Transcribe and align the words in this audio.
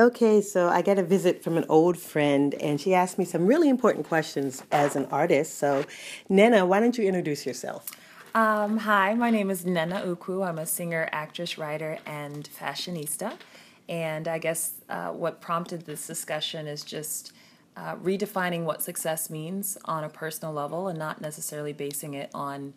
Okay, 0.00 0.40
so 0.40 0.68
I 0.68 0.80
get 0.82 0.96
a 0.96 1.02
visit 1.02 1.42
from 1.42 1.56
an 1.56 1.64
old 1.68 1.98
friend, 1.98 2.54
and 2.54 2.80
she 2.80 2.94
asked 2.94 3.18
me 3.18 3.24
some 3.24 3.46
really 3.46 3.68
important 3.68 4.06
questions 4.06 4.62
as 4.70 4.94
an 4.94 5.06
artist. 5.06 5.58
So, 5.58 5.84
Nena, 6.28 6.64
why 6.64 6.78
don't 6.78 6.96
you 6.96 7.04
introduce 7.04 7.44
yourself? 7.44 7.90
Um, 8.32 8.76
hi, 8.76 9.14
my 9.14 9.30
name 9.30 9.50
is 9.50 9.66
Nena 9.66 10.04
Uku. 10.06 10.42
I'm 10.42 10.58
a 10.58 10.66
singer, 10.66 11.08
actress, 11.10 11.58
writer, 11.58 11.98
and 12.06 12.48
fashionista. 12.48 13.32
And 13.88 14.28
I 14.28 14.38
guess 14.38 14.74
uh, 14.88 15.08
what 15.08 15.40
prompted 15.40 15.84
this 15.84 16.06
discussion 16.06 16.68
is 16.68 16.84
just 16.84 17.32
uh, 17.76 17.96
redefining 17.96 18.62
what 18.62 18.82
success 18.82 19.28
means 19.28 19.78
on 19.84 20.04
a 20.04 20.08
personal 20.08 20.54
level 20.54 20.86
and 20.86 20.96
not 20.96 21.20
necessarily 21.20 21.72
basing 21.72 22.14
it 22.14 22.30
on 22.32 22.74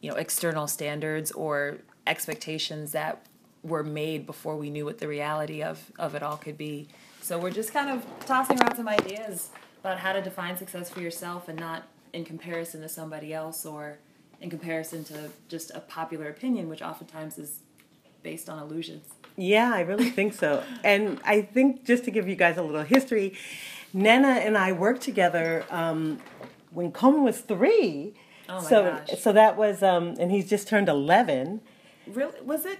you 0.00 0.10
know 0.10 0.16
external 0.16 0.66
standards 0.66 1.30
or 1.32 1.78
expectations 2.06 2.92
that 2.92 3.26
were 3.62 3.82
made 3.82 4.26
before 4.26 4.56
we 4.56 4.70
knew 4.70 4.84
what 4.84 4.98
the 4.98 5.08
reality 5.08 5.62
of, 5.62 5.90
of 5.98 6.14
it 6.14 6.22
all 6.22 6.36
could 6.36 6.56
be. 6.56 6.88
So 7.20 7.38
we're 7.38 7.50
just 7.50 7.72
kind 7.72 7.90
of 7.90 8.04
tossing 8.26 8.60
around 8.60 8.76
some 8.76 8.88
ideas 8.88 9.50
about 9.80 9.98
how 9.98 10.12
to 10.12 10.22
define 10.22 10.56
success 10.56 10.90
for 10.90 11.00
yourself 11.00 11.48
and 11.48 11.58
not 11.58 11.84
in 12.12 12.24
comparison 12.24 12.80
to 12.82 12.88
somebody 12.88 13.34
else 13.34 13.66
or 13.66 13.98
in 14.40 14.50
comparison 14.50 15.04
to 15.04 15.30
just 15.48 15.70
a 15.74 15.80
popular 15.80 16.28
opinion, 16.28 16.68
which 16.68 16.82
oftentimes 16.82 17.38
is 17.38 17.60
based 18.22 18.48
on 18.48 18.58
illusions. 18.58 19.06
Yeah, 19.36 19.72
I 19.74 19.80
really 19.80 20.10
think 20.10 20.34
so. 20.34 20.62
and 20.84 21.20
I 21.24 21.42
think 21.42 21.84
just 21.84 22.04
to 22.04 22.10
give 22.10 22.28
you 22.28 22.36
guys 22.36 22.56
a 22.56 22.62
little 22.62 22.82
history, 22.82 23.34
Nana 23.92 24.28
and 24.28 24.56
I 24.56 24.72
worked 24.72 25.02
together 25.02 25.64
um, 25.70 26.18
when 26.70 26.92
Coleman 26.92 27.24
was 27.24 27.40
three. 27.40 28.14
Oh 28.48 28.62
my 28.62 28.68
so, 28.68 28.82
gosh. 28.84 29.20
so 29.20 29.32
that 29.32 29.56
was, 29.56 29.82
um, 29.82 30.14
and 30.18 30.30
he's 30.30 30.48
just 30.48 30.68
turned 30.68 30.88
11. 30.88 31.60
Really? 32.06 32.40
Was 32.42 32.64
it? 32.64 32.78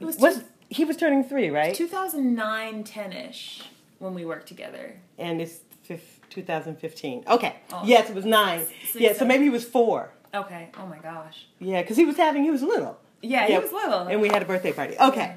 It 0.00 0.04
was, 0.04 0.18
Was 0.18 0.42
he 0.68 0.84
was 0.84 0.96
turning 0.96 1.24
three, 1.24 1.50
right? 1.50 1.74
2009 1.74 2.84
10 2.84 3.12
ish 3.12 3.62
when 3.98 4.14
we 4.14 4.24
worked 4.24 4.48
together. 4.48 4.96
And 5.18 5.40
it's 5.40 5.60
fif- 5.82 6.20
2015. 6.30 7.24
Okay. 7.28 7.56
Oh. 7.72 7.82
Yes, 7.84 8.10
it 8.10 8.14
was 8.14 8.24
nine. 8.24 8.66
Six, 8.66 8.96
yeah, 8.96 9.12
so 9.12 9.24
maybe 9.24 9.44
he 9.44 9.50
was 9.50 9.64
four. 9.64 10.10
Okay. 10.34 10.70
Oh 10.78 10.86
my 10.86 10.98
gosh. 10.98 11.46
Yeah, 11.60 11.82
because 11.82 11.96
he 11.96 12.04
was 12.04 12.16
having, 12.16 12.42
he 12.42 12.50
was 12.50 12.62
little. 12.62 12.98
Yeah, 13.22 13.46
he 13.46 13.56
was 13.58 13.72
little. 13.72 14.00
And 14.00 14.20
we 14.20 14.28
had 14.28 14.42
a 14.42 14.44
birthday 14.44 14.72
party. 14.72 14.96
Okay. 15.00 15.36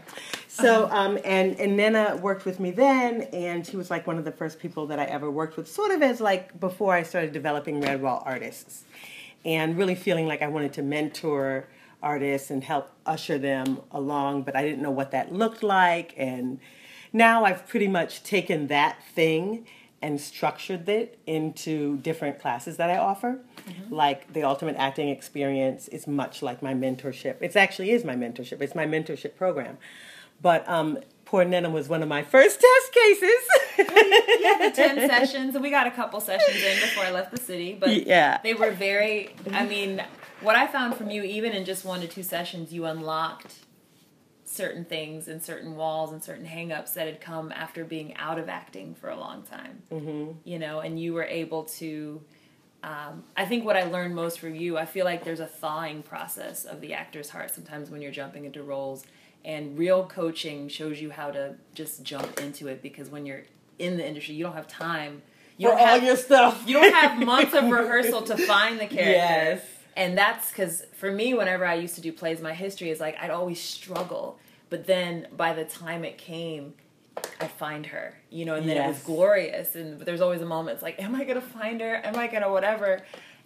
So, 0.49 0.89
um, 0.91 1.19
and, 1.23 1.57
and 1.59 1.77
Nena 1.77 2.17
worked 2.17 2.43
with 2.45 2.59
me 2.59 2.71
then, 2.71 3.21
and 3.31 3.65
she 3.65 3.77
was 3.77 3.89
like 3.89 4.07
one 4.07 4.17
of 4.17 4.25
the 4.25 4.31
first 4.31 4.59
people 4.59 4.87
that 4.87 4.99
I 4.99 5.05
ever 5.05 5.29
worked 5.29 5.55
with, 5.55 5.69
sort 5.71 5.91
of 5.91 6.01
as 6.01 6.19
like 6.19 6.59
before 6.59 6.93
I 6.95 7.03
started 7.03 7.31
developing 7.31 7.81
Redwall 7.81 8.23
artists. 8.25 8.83
And 9.45 9.77
really 9.77 9.95
feeling 9.95 10.27
like 10.27 10.41
I 10.41 10.47
wanted 10.47 10.73
to 10.73 10.81
mentor 10.81 11.67
artists 12.01 12.49
and 12.51 12.63
help 12.63 12.89
usher 13.05 13.37
them 13.37 13.79
along, 13.91 14.43
but 14.43 14.55
I 14.55 14.63
didn't 14.63 14.81
know 14.81 14.91
what 14.91 15.11
that 15.11 15.33
looked 15.33 15.63
like. 15.63 16.13
And 16.17 16.59
now 17.13 17.43
I've 17.45 17.67
pretty 17.67 17.87
much 17.87 18.23
taken 18.23 18.67
that 18.67 19.01
thing 19.13 19.65
and 20.01 20.21
structured 20.21 20.87
it 20.87 21.17
into 21.25 21.97
different 21.97 22.39
classes 22.39 22.77
that 22.77 22.89
I 22.89 22.97
offer. 22.97 23.39
Like 23.89 24.31
the 24.31 24.43
Ultimate 24.43 24.75
Acting 24.77 25.09
Experience 25.09 25.87
is 25.87 26.05
much 26.07 26.41
like 26.43 26.61
my 26.61 26.73
mentorship. 26.75 27.41
It 27.41 27.55
actually 27.55 27.89
is 27.91 28.05
my 28.05 28.15
mentorship. 28.15 28.61
It's 28.61 28.75
my 28.75 28.85
mentorship 28.85 29.35
program. 29.35 29.77
But 30.39 30.69
um, 30.69 30.99
poor 31.25 31.43
Nena 31.43 31.69
was 31.71 31.89
one 31.89 32.03
of 32.03 32.07
my 32.07 32.21
first 32.21 32.61
test 32.61 32.93
cases. 32.93 33.89
yeah, 34.39 34.57
the 34.69 34.71
10 34.73 34.95
sessions, 35.09 35.55
and 35.55 35.63
we 35.63 35.71
got 35.71 35.87
a 35.87 35.91
couple 35.91 36.21
sessions 36.21 36.63
in 36.63 36.79
before 36.79 37.03
I 37.05 37.11
left 37.11 37.31
the 37.31 37.41
city, 37.41 37.75
but 37.77 38.05
Yeah. 38.05 38.39
they 38.43 38.53
were 38.53 38.71
very, 38.71 39.33
I 39.51 39.65
mean, 39.65 40.03
what 40.41 40.55
I 40.55 40.67
found 40.67 40.95
from 40.95 41.09
you, 41.09 41.23
even 41.23 41.53
in 41.53 41.65
just 41.65 41.85
one 41.85 42.01
to 42.01 42.07
two 42.07 42.23
sessions, 42.23 42.71
you 42.73 42.85
unlocked 42.85 43.55
certain 44.45 44.85
things 44.85 45.27
and 45.27 45.43
certain 45.43 45.75
walls 45.75 46.11
and 46.13 46.23
certain 46.23 46.45
hangups 46.45 46.93
that 46.93 47.05
had 47.05 47.19
come 47.19 47.51
after 47.51 47.83
being 47.83 48.15
out 48.15 48.39
of 48.39 48.47
acting 48.47 48.95
for 48.95 49.09
a 49.09 49.19
long 49.19 49.43
time. 49.43 49.81
Mm-hmm. 49.91 50.31
You 50.45 50.59
know, 50.59 50.79
and 50.79 50.99
you 50.99 51.13
were 51.13 51.25
able 51.25 51.63
to. 51.65 52.21
Um, 52.83 53.23
I 53.35 53.45
think 53.45 53.65
what 53.65 53.75
I 53.75 53.83
learned 53.85 54.15
most 54.15 54.39
from 54.39 54.55
you, 54.55 54.77
I 54.77 54.85
feel 54.85 55.03
like 55.03 55.23
there's 55.23 55.39
a 55.39 55.47
thawing 55.47 56.03
process 56.03 56.63
of 56.63 56.79
the 56.79 56.93
actor's 56.93 57.29
heart 57.29 57.51
sometimes 57.51 57.89
when 57.89 58.01
you're 58.01 58.11
jumping 58.11 58.45
into 58.45 58.63
roles. 58.63 59.03
And 59.43 59.77
real 59.77 60.05
coaching 60.05 60.67
shows 60.67 61.01
you 61.01 61.09
how 61.09 61.31
to 61.31 61.55
just 61.73 62.03
jump 62.03 62.39
into 62.39 62.67
it 62.67 62.81
because 62.81 63.09
when 63.09 63.25
you're 63.25 63.43
in 63.79 63.97
the 63.97 64.05
industry, 64.07 64.35
you 64.35 64.43
don't 64.43 64.53
have 64.53 64.67
time. 64.67 65.21
You 65.57 65.69
For 65.69 65.75
don't 65.75 65.81
all 65.81 65.87
have, 65.87 66.03
your 66.03 66.17
stuff. 66.17 66.63
you 66.67 66.73
don't 66.73 66.93
have 66.93 67.19
months 67.25 67.53
of 67.53 67.65
rehearsal 67.69 68.21
to 68.23 68.37
find 68.37 68.79
the 68.79 68.85
character. 68.87 69.11
Yes. 69.11 69.61
And 69.97 70.15
that's 70.15 70.51
because 70.51 70.83
for 70.93 71.11
me, 71.11 71.33
whenever 71.33 71.65
I 71.65 71.73
used 71.73 71.95
to 71.95 72.01
do 72.01 72.13
plays, 72.13 72.39
my 72.39 72.53
history 72.53 72.91
is 72.91 72.99
like 72.99 73.17
I'd 73.19 73.31
always 73.31 73.59
struggle. 73.59 74.39
But 74.69 74.85
then 74.85 75.27
by 75.35 75.53
the 75.53 75.65
time 75.65 76.05
it 76.05 76.19
came, 76.19 76.75
I'd 77.41 77.51
find 77.51 77.87
her, 77.87 78.13
you 78.29 78.45
know, 78.45 78.53
and 78.55 78.69
then 78.69 78.77
it 78.77 78.87
was 78.87 78.99
glorious. 78.99 79.75
And 79.75 79.99
there's 79.99 80.21
always 80.21 80.41
a 80.41 80.45
moment, 80.45 80.75
it's 80.75 80.83
like, 80.83 81.01
am 81.01 81.15
I 81.15 81.23
going 81.23 81.41
to 81.41 81.47
find 81.47 81.81
her? 81.81 81.95
Am 82.05 82.15
I 82.15 82.27
going 82.27 82.43
to 82.43 82.49
whatever? 82.49 83.01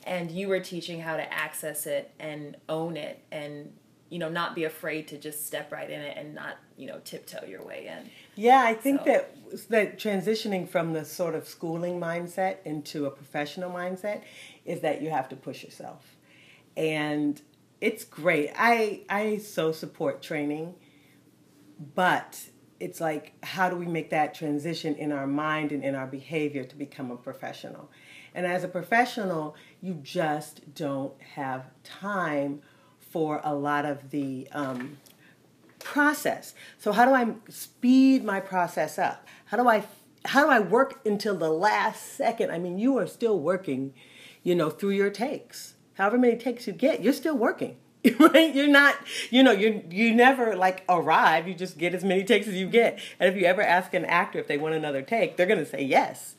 And 0.06 0.30
you 0.30 0.50
were 0.50 0.60
teaching 0.60 1.00
how 1.00 1.16
to 1.16 1.34
access 1.34 1.86
it 1.86 2.12
and 2.20 2.58
own 2.68 2.98
it 2.98 3.24
and, 3.32 3.72
you 4.10 4.20
know, 4.20 4.28
not 4.28 4.54
be 4.54 4.66
afraid 4.66 5.08
to 5.10 5.18
just 5.18 5.48
step 5.48 5.72
right 5.72 5.90
in 5.90 6.02
it 6.02 6.18
and 6.18 6.36
not, 6.36 6.58
you 6.76 6.88
know, 6.88 7.00
tiptoe 7.06 7.46
your 7.46 7.64
way 7.64 7.88
in. 7.88 8.10
Yeah, 8.36 8.62
I 8.66 8.74
think 8.74 9.02
So- 9.06 9.06
that 9.06 9.36
that 9.70 9.98
transitioning 10.00 10.68
from 10.68 10.94
the 10.94 11.06
sort 11.06 11.36
of 11.36 11.48
schooling 11.48 12.00
mindset 12.00 12.58
into 12.66 13.06
a 13.06 13.12
professional 13.12 13.70
mindset 13.70 14.22
is 14.66 14.82
that 14.82 15.02
you 15.02 15.12
have 15.12 15.30
to 15.30 15.36
push 15.36 15.64
yourself. 15.64 16.18
And 16.76 17.42
it's 17.80 18.04
great. 18.04 18.52
I 18.58 19.02
I 19.10 19.38
so 19.38 19.72
support 19.72 20.22
training, 20.22 20.76
but 21.96 22.50
it's 22.80 23.00
like 23.00 23.34
how 23.44 23.70
do 23.70 23.76
we 23.76 23.86
make 23.86 24.10
that 24.10 24.34
transition 24.34 24.96
in 24.96 25.12
our 25.12 25.28
mind 25.28 25.72
and 25.72 25.84
in 25.84 25.96
our 25.96 26.08
behavior 26.08 26.64
to 26.64 26.76
become 26.76 27.12
a 27.12 27.18
professional? 27.18 27.90
And 28.34 28.46
as 28.46 28.64
a 28.64 28.68
professional, 28.68 29.56
you 29.82 29.96
just 29.96 30.74
don't 30.74 31.20
have 31.36 31.66
time 31.84 32.62
for 33.00 33.42
a 33.44 33.54
lot 33.54 33.86
of 33.86 34.10
the 34.12 34.48
um, 34.54 34.98
process. 35.80 36.54
So 36.78 36.92
how 36.92 37.06
do 37.06 37.14
I 37.14 37.34
speed 37.50 38.24
my 38.24 38.40
process 38.40 38.98
up? 38.98 39.28
How 39.46 39.58
do 39.58 39.68
I 39.68 39.84
how 40.24 40.46
do 40.46 40.52
I 40.52 40.60
work 40.60 41.02
until 41.06 41.36
the 41.36 41.50
last 41.50 42.16
second? 42.16 42.52
I 42.52 42.60
mean, 42.60 42.78
you 42.78 42.98
are 43.00 43.08
still 43.08 43.40
working, 43.40 43.94
you 44.44 44.54
know, 44.54 44.70
through 44.70 44.92
your 44.92 45.10
takes. 45.10 45.74
However 46.02 46.18
many 46.18 46.36
takes 46.36 46.66
you 46.66 46.74
get, 46.74 47.04
you're 47.04 47.14
still 47.14 47.38
working. 47.38 47.78
Right? 48.20 48.56
You're 48.56 48.68
not, 48.68 48.96
you 49.30 49.44
know, 49.44 49.52
you 49.52 49.84
you 49.92 50.16
never 50.16 50.56
like 50.56 50.84
arrive. 50.90 51.48
You 51.48 51.54
just 51.54 51.78
get 51.78 51.94
as 51.94 52.04
many 52.04 52.24
takes 52.24 52.48
as 52.48 52.56
you 52.56 52.68
get. 52.68 52.98
And 53.20 53.32
if 53.32 53.40
you 53.40 53.46
ever 53.46 53.62
ask 53.62 53.94
an 53.94 54.06
actor 54.06 54.40
if 54.40 54.48
they 54.48 54.58
want 54.58 54.74
another 54.74 55.04
take, 55.04 55.38
they're 55.38 55.46
going 55.46 55.60
to 55.60 55.66
say 55.68 55.84
yes. 55.84 56.34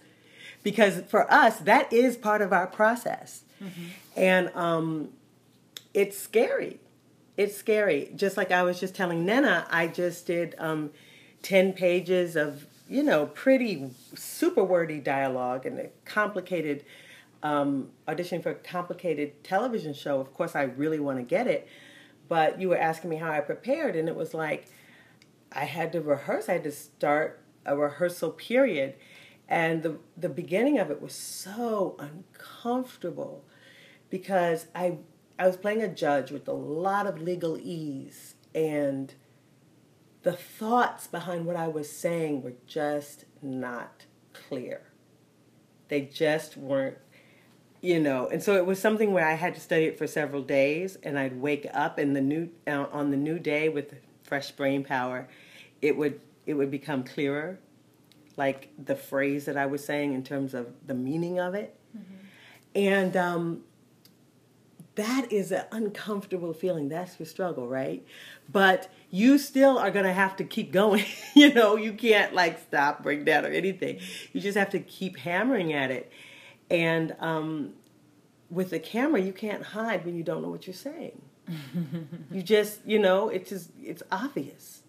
Because 0.65 1.03
for 1.03 1.33
us, 1.33 1.59
that 1.59 1.93
is 1.93 2.17
part 2.17 2.43
of 2.43 2.53
our 2.53 2.67
process. 2.67 3.45
And 4.17 4.50
um 4.56 5.11
it's 5.94 6.19
scary. 6.19 6.81
It's 7.37 7.56
scary. 7.56 8.11
Just 8.17 8.37
like 8.37 8.50
I 8.50 8.65
was 8.65 8.81
just 8.81 8.97
telling 8.97 9.25
Nena, 9.25 9.65
I 9.71 9.87
just 9.87 10.27
did 10.27 10.56
um, 10.59 10.91
10 11.43 11.73
pages 11.75 12.34
of, 12.34 12.67
you 12.89 13.05
know, 13.05 13.27
pretty 13.27 13.91
super 14.17 14.65
wordy 14.65 14.99
dialogue 14.99 15.65
and 15.67 15.79
a 15.79 15.91
complicated 16.05 16.84
um, 17.43 17.91
audition 18.09 18.43
for 18.43 18.51
a 18.51 18.55
complicated 18.55 19.43
television 19.45 19.95
show. 19.95 20.21
Of 20.21 20.33
course, 20.33 20.55
I 20.55 20.63
really 20.63 21.01
want 21.01 21.19
to 21.19 21.25
get 21.25 21.47
it. 21.47 21.69
But 22.29 22.61
you 22.61 22.69
were 22.69 22.79
asking 22.79 23.11
me 23.11 23.17
how 23.17 23.31
I 23.31 23.41
prepared, 23.41 23.97
and 23.97 24.09
it 24.09 24.17
was 24.17 24.33
like 24.33 24.67
I 25.51 25.65
had 25.65 25.93
to 25.93 26.01
rehearse. 26.01 26.49
I 26.49 26.55
had 26.55 26.65
to 26.65 26.73
start 26.73 27.43
a 27.67 27.77
rehearsal 27.77 28.31
period. 28.31 28.95
And 29.49 29.83
the, 29.83 29.99
the 30.17 30.29
beginning 30.29 30.79
of 30.79 30.91
it 30.91 31.03
was 31.03 31.15
so 31.15 31.97
uncomfortable 31.99 33.45
because 34.09 34.67
I 34.75 34.99
I 35.39 35.47
was 35.47 35.57
playing 35.57 35.83
a 35.83 35.89
judge 35.89 36.31
with 36.31 36.47
a 36.47 36.53
lot 36.53 37.07
of 37.07 37.17
legalese 37.17 38.35
and 38.55 39.13
the 40.23 40.33
thoughts 40.33 41.07
behind 41.07 41.47
what 41.47 41.57
I 41.57 41.69
was 41.69 41.91
saying 41.91 42.43
were 42.43 42.55
just 42.67 43.25
not 43.41 44.05
clear. 44.33 44.83
They 45.88 46.03
just 46.03 46.56
weren't 46.56 46.99
you 47.82 47.99
know, 48.00 48.29
and 48.29 48.43
so 48.43 48.55
it 48.55 48.64
was 48.64 48.81
something 48.81 49.12
where 49.12 49.26
I 49.26 49.34
had 49.34 49.55
to 49.56 49.61
study 49.61 49.84
it 49.84 49.99
for 49.99 50.06
several 50.06 50.40
days 50.40 50.96
and 51.02 51.19
I'd 51.19 51.38
wake 51.40 51.67
up 51.75 51.99
and 51.99 52.17
the 52.17 52.20
new 52.20 52.49
uh, 52.67 52.87
on 52.93 53.11
the 53.11 53.17
new 53.17 53.38
day 53.38 53.69
with 53.69 53.94
fresh 54.23 54.52
brain 54.52 54.84
power, 54.84 55.29
it 55.82 55.96
would 55.96 56.20
it 56.46 56.55
would 56.55 56.70
become 56.70 57.02
clearer 57.02 57.58
like 58.37 58.70
the 58.82 58.94
phrase 58.94 59.44
that 59.44 59.56
I 59.56 59.67
was 59.67 59.84
saying 59.84 60.14
in 60.14 60.23
terms 60.23 60.55
of 60.55 60.69
the 60.87 60.94
meaning 60.94 61.38
of 61.38 61.55
it. 61.55 61.76
And 62.75 63.17
um, 63.17 63.64
that 64.94 65.31
is 65.31 65.52
an 65.52 65.64
uncomfortable 65.73 66.55
feeling. 66.55 66.88
That's 66.88 67.19
your 67.19 67.26
struggle, 67.26 67.67
right? 67.67 68.06
But 68.50 68.90
you 69.11 69.38
still 69.38 69.76
are 69.76 69.90
going 69.90 70.06
to 70.06 70.12
have 70.12 70.37
to 70.37 70.44
keep 70.44 70.73
going. 70.73 71.05
you 71.35 71.52
know, 71.52 71.76
you 71.76 71.93
can't 71.93 72.32
like 72.32 72.61
stop, 72.61 73.02
break 73.02 73.25
down, 73.25 73.44
or 73.44 73.49
anything. 73.49 74.00
You 74.32 74.40
just 74.40 74.56
have 74.56 74.70
to 74.70 74.81
keep 74.81 75.19
hammering 75.19 75.73
at 75.73 75.90
it. 75.90 76.11
And 76.73 77.15
um, 77.21 77.75
with 78.51 78.71
the 78.71 78.79
camera, 78.79 79.21
you 79.21 79.33
can't 79.33 79.63
hide 79.63 80.07
when 80.07 80.17
you 80.17 80.23
don't 80.23 80.41
know 80.41 80.49
what 80.49 80.67
you're 80.67 80.73
saying. 80.73 81.21
you 82.33 82.43
just, 82.43 82.81
you 82.87 82.99
know, 82.99 83.29
it's 83.29 83.51
just, 83.51 83.71
it's 83.79 84.03
obvious. 84.11 84.81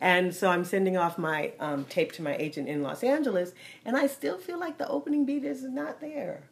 And 0.00 0.34
so 0.34 0.50
I'm 0.50 0.64
sending 0.64 0.96
off 0.96 1.16
my 1.16 1.52
um, 1.60 1.84
tape 1.84 2.10
to 2.12 2.22
my 2.22 2.36
agent 2.36 2.68
in 2.68 2.82
Los 2.82 3.04
Angeles, 3.04 3.52
and 3.84 3.96
I 3.96 4.08
still 4.08 4.36
feel 4.36 4.58
like 4.58 4.78
the 4.78 4.88
opening 4.88 5.24
beat 5.24 5.44
is 5.44 5.62
not 5.62 6.00
there. 6.00 6.50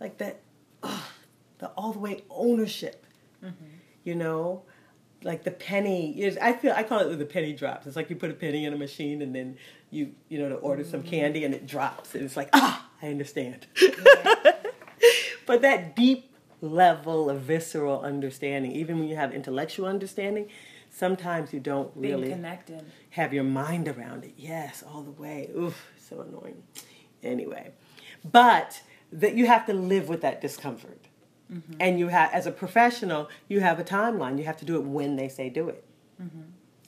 Like 0.00 0.18
that, 0.18 0.40
oh, 0.82 1.08
the 1.58 1.68
all 1.68 1.92
the 1.92 2.00
way 2.00 2.24
ownership, 2.28 3.06
mm-hmm. 3.42 3.64
you 4.02 4.16
know? 4.16 4.64
Like 5.22 5.44
the 5.44 5.50
penny 5.52 6.20
is, 6.20 6.36
I 6.38 6.54
feel 6.54 6.72
I 6.72 6.82
call 6.82 7.00
it 7.00 7.16
the 7.16 7.24
penny 7.24 7.52
drops. 7.52 7.86
It's 7.86 7.94
like 7.94 8.10
you 8.10 8.16
put 8.16 8.30
a 8.30 8.34
penny 8.34 8.64
in 8.64 8.72
a 8.72 8.76
machine 8.76 9.22
and 9.22 9.34
then 9.34 9.58
you 9.90 10.14
you 10.28 10.38
know 10.38 10.48
to 10.48 10.54
order 10.56 10.82
mm-hmm. 10.82 10.90
some 10.90 11.02
candy 11.02 11.44
and 11.44 11.54
it 11.54 11.66
drops 11.66 12.14
and 12.14 12.24
it's 12.24 12.38
like 12.38 12.48
ah 12.54 12.89
I 13.02 13.08
understand. 13.08 13.66
Yeah. 13.80 14.52
but 15.46 15.62
that 15.62 15.96
deep 15.96 16.34
level 16.60 17.30
of 17.30 17.42
visceral 17.42 18.00
understanding, 18.02 18.72
even 18.72 18.98
when 18.98 19.08
you 19.08 19.16
have 19.16 19.32
intellectual 19.32 19.86
understanding, 19.86 20.48
sometimes 20.90 21.52
you 21.52 21.60
don't 21.60 21.90
really 21.94 22.24
Being 22.24 22.34
connected. 22.34 22.84
have 23.10 23.32
your 23.32 23.44
mind 23.44 23.88
around 23.88 24.24
it. 24.24 24.34
Yes, 24.36 24.82
all 24.82 25.02
the 25.02 25.10
way. 25.10 25.50
Oof, 25.56 25.90
so 25.96 26.20
annoying. 26.20 26.62
Anyway, 27.22 27.72
but 28.30 28.82
that 29.12 29.34
you 29.34 29.46
have 29.46 29.66
to 29.66 29.72
live 29.72 30.08
with 30.08 30.20
that 30.22 30.40
discomfort. 30.40 31.06
Mm-hmm. 31.52 31.74
And 31.80 31.98
you 31.98 32.08
have, 32.08 32.30
as 32.32 32.46
a 32.46 32.52
professional, 32.52 33.28
you 33.48 33.60
have 33.60 33.80
a 33.80 33.84
timeline. 33.84 34.38
You 34.38 34.44
have 34.44 34.58
to 34.58 34.64
do 34.64 34.76
it 34.76 34.84
when 34.84 35.16
they 35.16 35.28
say 35.28 35.48
do 35.48 35.68
it. 35.68 35.84
Mm-hmm. 36.22 36.42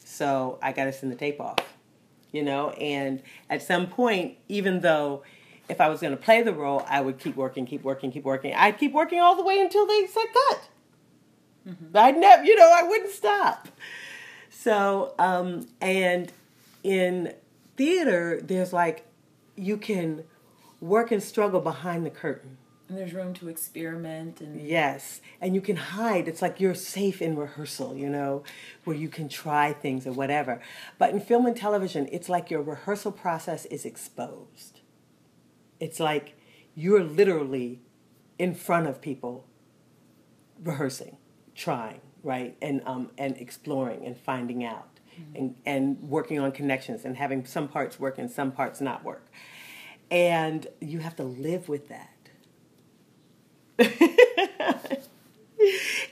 So 0.04 0.58
I 0.62 0.72
got 0.72 0.84
to 0.84 0.92
send 0.92 1.10
the 1.10 1.16
tape 1.16 1.40
off, 1.40 1.58
you 2.30 2.42
know. 2.44 2.70
And 2.70 3.22
at 3.50 3.62
some 3.62 3.88
point, 3.88 4.36
even 4.48 4.80
though 4.80 5.24
if 5.68 5.80
I 5.80 5.88
was 5.88 6.00
going 6.00 6.16
to 6.16 6.22
play 6.22 6.42
the 6.42 6.52
role, 6.52 6.84
I 6.88 7.00
would 7.00 7.18
keep 7.18 7.36
working, 7.36 7.66
keep 7.66 7.82
working, 7.82 8.12
keep 8.12 8.24
working. 8.24 8.54
I'd 8.54 8.78
keep 8.78 8.92
working 8.92 9.20
all 9.20 9.36
the 9.36 9.44
way 9.44 9.60
until 9.60 9.86
they 9.86 10.06
said 10.06 10.26
cut. 10.32 10.68
Mm-hmm. 11.68 11.96
I'd 11.96 12.16
never, 12.16 12.44
you 12.44 12.56
know, 12.56 12.70
I 12.74 12.82
wouldn't 12.82 13.10
stop. 13.10 13.68
So, 14.50 15.14
um, 15.18 15.68
and 15.80 16.32
in 16.82 17.34
theater, 17.76 18.40
there's 18.42 18.72
like, 18.72 19.06
you 19.56 19.76
can 19.76 20.24
work 20.80 21.12
and 21.12 21.22
struggle 21.22 21.60
behind 21.60 22.04
the 22.04 22.10
curtain. 22.10 22.58
And 22.88 22.98
there's 22.98 23.14
room 23.14 23.32
to 23.34 23.48
experiment 23.48 24.42
and 24.42 24.60
yes, 24.60 25.22
and 25.40 25.54
you 25.54 25.62
can 25.62 25.76
hide. 25.76 26.28
It's 26.28 26.42
like 26.42 26.60
you're 26.60 26.74
safe 26.74 27.22
in 27.22 27.36
rehearsal, 27.36 27.96
you 27.96 28.10
know, 28.10 28.42
where 28.84 28.94
you 28.94 29.08
can 29.08 29.30
try 29.30 29.72
things 29.72 30.06
or 30.06 30.12
whatever. 30.12 30.60
But 30.98 31.10
in 31.10 31.20
film 31.20 31.46
and 31.46 31.56
television, 31.56 32.06
it's 32.12 32.28
like 32.28 32.50
your 32.50 32.60
rehearsal 32.60 33.12
process 33.12 33.64
is 33.66 33.86
exposed. 33.86 34.81
It's 35.82 35.98
like 35.98 36.36
you're 36.76 37.02
literally 37.02 37.80
in 38.38 38.54
front 38.54 38.86
of 38.86 39.00
people 39.00 39.48
rehearsing 40.62 41.16
trying, 41.56 42.00
right, 42.22 42.56
and 42.62 42.80
um, 42.86 43.10
and 43.18 43.36
exploring 43.36 44.06
and 44.06 44.16
finding 44.16 44.64
out, 44.64 45.00
mm-hmm. 45.18 45.36
and 45.36 45.56
and 45.66 46.00
working 46.02 46.38
on 46.38 46.52
connections 46.52 47.04
and 47.04 47.16
having 47.16 47.44
some 47.44 47.66
parts 47.66 47.98
work 47.98 48.16
and 48.16 48.30
some 48.30 48.52
parts 48.52 48.80
not 48.80 49.02
work, 49.02 49.26
and 50.08 50.68
you 50.80 51.00
have 51.00 51.16
to 51.16 51.24
live 51.24 51.68
with 51.68 51.88
that. 51.88 52.08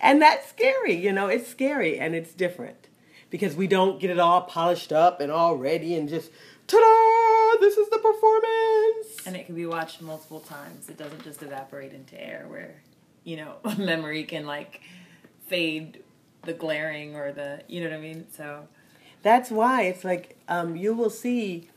and 0.00 0.20
that's 0.20 0.48
scary, 0.48 0.94
you 0.94 1.12
know, 1.12 1.28
it's 1.28 1.48
scary 1.48 1.96
and 1.98 2.16
it's 2.16 2.32
different 2.32 2.88
because 3.28 3.54
we 3.54 3.68
don't 3.68 4.00
get 4.00 4.10
it 4.10 4.18
all 4.18 4.40
polished 4.40 4.92
up 4.92 5.20
and 5.20 5.30
all 5.30 5.56
ready 5.56 5.94
and 5.94 6.08
just 6.08 6.32
ta-da, 6.66 7.19
this 7.60 7.76
is 7.76 7.88
the 7.90 7.98
performance. 7.98 9.26
And 9.26 9.36
it 9.36 9.46
can 9.46 9.54
be 9.54 9.66
watched 9.66 10.02
multiple 10.02 10.40
times. 10.40 10.88
It 10.88 10.96
doesn't 10.96 11.24
just 11.24 11.42
evaporate 11.42 11.92
into 11.92 12.20
air 12.20 12.46
where, 12.48 12.82
you 13.24 13.36
know, 13.36 13.56
memory 13.78 14.24
can 14.24 14.46
like 14.46 14.80
fade 15.46 16.02
the 16.42 16.52
glaring 16.52 17.16
or 17.16 17.32
the 17.32 17.62
you 17.68 17.82
know 17.82 17.90
what 17.90 17.96
I 17.96 18.00
mean. 18.00 18.26
So 18.32 18.68
that's 19.22 19.50
why 19.50 19.82
it's 19.82 20.04
like 20.04 20.38
um, 20.48 20.76
you 20.76 20.94
will 20.94 21.10
see 21.10 21.68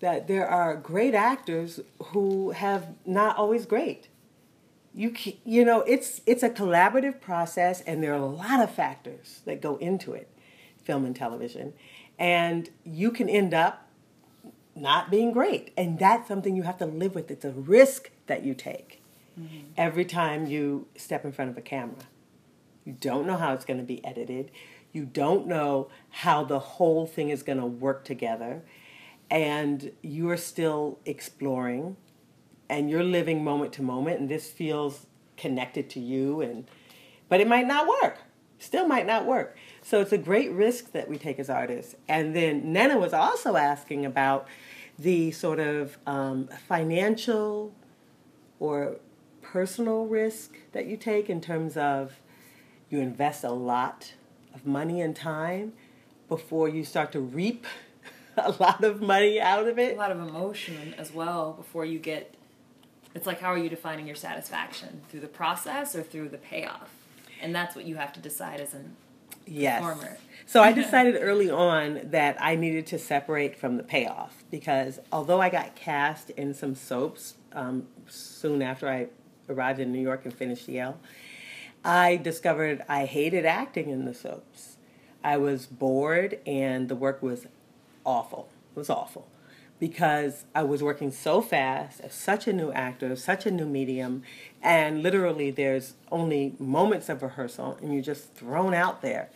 that 0.00 0.28
there 0.28 0.48
are 0.48 0.76
great 0.76 1.14
actors 1.14 1.80
who 2.06 2.50
have 2.50 2.88
not 3.04 3.36
always 3.36 3.66
great. 3.66 4.08
You 4.94 5.10
can, 5.10 5.34
you 5.44 5.64
know 5.64 5.82
it's 5.82 6.20
it's 6.26 6.42
a 6.42 6.50
collaborative 6.50 7.20
process, 7.20 7.80
and 7.82 8.02
there 8.02 8.12
are 8.12 8.20
a 8.20 8.26
lot 8.26 8.60
of 8.60 8.70
factors 8.70 9.40
that 9.44 9.60
go 9.60 9.76
into 9.76 10.12
it, 10.12 10.28
film 10.82 11.04
and 11.04 11.14
television, 11.14 11.72
and 12.18 12.68
you 12.84 13.10
can 13.10 13.28
end 13.28 13.54
up 13.54 13.86
not 14.74 15.10
being 15.10 15.32
great, 15.32 15.72
and 15.76 15.98
that's 15.98 16.28
something 16.28 16.56
you 16.56 16.62
have 16.62 16.78
to 16.78 16.86
live 16.86 17.14
with. 17.14 17.30
It's 17.30 17.44
a 17.44 17.52
risk 17.52 18.10
that 18.26 18.44
you 18.44 18.54
take 18.54 19.02
mm-hmm. 19.38 19.58
every 19.76 20.04
time 20.04 20.46
you 20.46 20.86
step 20.96 21.24
in 21.24 21.32
front 21.32 21.50
of 21.50 21.58
a 21.58 21.60
camera. 21.60 21.96
You 22.84 22.96
don't 22.98 23.26
know 23.26 23.36
how 23.36 23.52
it's 23.52 23.64
going 23.64 23.78
to 23.78 23.84
be 23.84 24.04
edited. 24.04 24.50
You 24.92 25.04
don't 25.04 25.46
know 25.46 25.90
how 26.10 26.44
the 26.44 26.58
whole 26.58 27.06
thing 27.06 27.30
is 27.30 27.42
going 27.42 27.58
to 27.58 27.66
work 27.66 28.04
together. 28.04 28.62
And 29.30 29.92
you're 30.02 30.36
still 30.36 30.98
exploring 31.06 31.96
and 32.68 32.90
you're 32.90 33.04
living 33.04 33.44
moment 33.44 33.72
to 33.74 33.82
moment 33.82 34.20
and 34.20 34.28
this 34.28 34.50
feels 34.50 35.06
connected 35.36 35.88
to 35.90 36.00
you 36.00 36.40
and 36.40 36.66
but 37.28 37.40
it 37.40 37.46
might 37.46 37.66
not 37.66 37.86
work. 37.86 38.18
Still 38.60 38.86
might 38.86 39.06
not 39.06 39.24
work. 39.24 39.56
So 39.82 40.00
it's 40.02 40.12
a 40.12 40.18
great 40.18 40.52
risk 40.52 40.92
that 40.92 41.08
we 41.08 41.16
take 41.16 41.38
as 41.38 41.48
artists. 41.48 41.96
And 42.06 42.36
then 42.36 42.72
Nena 42.74 42.98
was 42.98 43.14
also 43.14 43.56
asking 43.56 44.04
about 44.04 44.46
the 44.98 45.30
sort 45.30 45.58
of 45.58 45.96
um, 46.06 46.48
financial 46.68 47.72
or 48.58 48.98
personal 49.40 50.04
risk 50.04 50.56
that 50.72 50.86
you 50.86 50.98
take 50.98 51.30
in 51.30 51.40
terms 51.40 51.78
of 51.78 52.20
you 52.90 53.00
invest 53.00 53.44
a 53.44 53.50
lot 53.50 54.12
of 54.54 54.66
money 54.66 55.00
and 55.00 55.16
time 55.16 55.72
before 56.28 56.68
you 56.68 56.84
start 56.84 57.12
to 57.12 57.20
reap 57.20 57.66
a 58.36 58.52
lot 58.60 58.84
of 58.84 59.00
money 59.00 59.40
out 59.40 59.66
of 59.66 59.78
it. 59.78 59.96
A 59.96 59.98
lot 59.98 60.12
of 60.12 60.20
emotion 60.20 60.94
as 60.98 61.14
well 61.14 61.54
before 61.54 61.86
you 61.86 61.98
get. 61.98 62.34
It's 63.14 63.26
like, 63.26 63.40
how 63.40 63.48
are 63.48 63.58
you 63.58 63.70
defining 63.70 64.06
your 64.06 64.16
satisfaction? 64.16 65.00
Through 65.08 65.20
the 65.20 65.28
process 65.28 65.96
or 65.96 66.02
through 66.02 66.28
the 66.28 66.38
payoff? 66.38 66.99
And 67.40 67.54
that's 67.54 67.74
what 67.74 67.84
you 67.84 67.96
have 67.96 68.12
to 68.14 68.20
decide 68.20 68.60
as 68.60 68.74
an 68.74 68.96
yes. 69.46 69.80
performer. 69.80 70.18
So 70.46 70.62
I 70.62 70.72
decided 70.82 71.16
early 71.20 71.50
on 71.50 72.00
that 72.04 72.36
I 72.40 72.56
needed 72.56 72.86
to 72.88 72.98
separate 72.98 73.56
from 73.56 73.76
the 73.76 73.82
payoff 73.82 74.44
because 74.50 74.98
although 75.12 75.40
I 75.40 75.48
got 75.48 75.74
cast 75.74 76.30
in 76.30 76.54
some 76.54 76.74
soaps 76.74 77.34
um, 77.52 77.86
soon 78.08 78.62
after 78.62 78.88
I 78.88 79.08
arrived 79.48 79.80
in 79.80 79.92
New 79.92 80.00
York 80.00 80.24
and 80.24 80.34
finished 80.34 80.68
Yale, 80.68 80.98
I 81.84 82.16
discovered 82.16 82.82
I 82.88 83.06
hated 83.06 83.46
acting 83.46 83.90
in 83.90 84.04
the 84.04 84.14
soaps. 84.14 84.76
I 85.22 85.36
was 85.36 85.66
bored 85.66 86.38
and 86.46 86.88
the 86.88 86.96
work 86.96 87.22
was 87.22 87.46
awful. 88.04 88.48
It 88.74 88.78
was 88.78 88.90
awful 88.90 89.28
because 89.80 90.44
I 90.54 90.62
was 90.62 90.82
working 90.82 91.10
so 91.10 91.40
fast 91.40 92.00
as 92.00 92.14
such 92.14 92.46
a 92.46 92.52
new 92.52 92.70
actor, 92.70 93.16
such 93.16 93.46
a 93.46 93.50
new 93.50 93.64
medium, 93.64 94.22
and 94.62 95.02
literally 95.02 95.50
there's 95.50 95.94
only 96.12 96.54
moments 96.58 97.08
of 97.08 97.22
rehearsal 97.22 97.78
and 97.80 97.92
you're 97.92 98.02
just 98.02 98.34
thrown 98.34 98.74
out 98.74 99.00
there. 99.00 99.30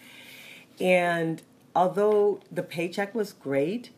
And 0.78 1.42
although 1.74 2.40
the 2.52 2.62
paycheck 2.62 3.14
was 3.14 3.32
great, 3.32 3.90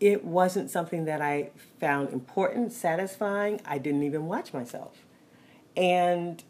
it 0.00 0.24
wasn't 0.24 0.68
something 0.70 1.04
that 1.04 1.22
I 1.22 1.50
found 1.78 2.10
important, 2.10 2.72
satisfying. 2.72 3.60
I 3.64 3.78
didn't 3.78 4.02
even 4.02 4.26
watch 4.26 4.52
myself. 4.52 5.04
And 5.76 6.42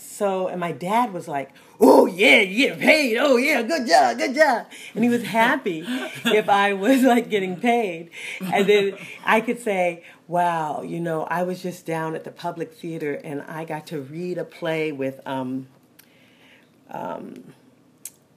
so 0.00 0.48
and 0.48 0.60
my 0.60 0.72
dad 0.72 1.12
was 1.12 1.28
like 1.28 1.50
oh 1.80 2.06
yeah 2.06 2.40
you 2.40 2.68
get 2.68 2.78
paid. 2.78 3.16
Oh 3.18 3.36
yeah 3.36 3.62
good 3.62 3.86
job 3.86 4.18
good 4.18 4.34
job. 4.34 4.66
And 4.94 5.04
he 5.04 5.10
was 5.10 5.22
happy 5.22 5.84
if 5.86 6.48
i 6.48 6.72
was 6.72 7.02
like 7.02 7.30
getting 7.30 7.60
paid. 7.60 8.10
And 8.40 8.66
then 8.66 8.96
i 9.24 9.40
could 9.40 9.60
say 9.60 10.04
wow 10.28 10.82
you 10.82 11.00
know 11.00 11.24
i 11.24 11.42
was 11.42 11.62
just 11.62 11.86
down 11.86 12.14
at 12.14 12.24
the 12.24 12.30
public 12.30 12.72
theater 12.72 13.14
and 13.14 13.42
i 13.42 13.64
got 13.64 13.86
to 13.88 14.00
read 14.00 14.38
a 14.38 14.44
play 14.44 14.92
with 14.92 15.20
um 15.26 15.66
um 16.90 17.52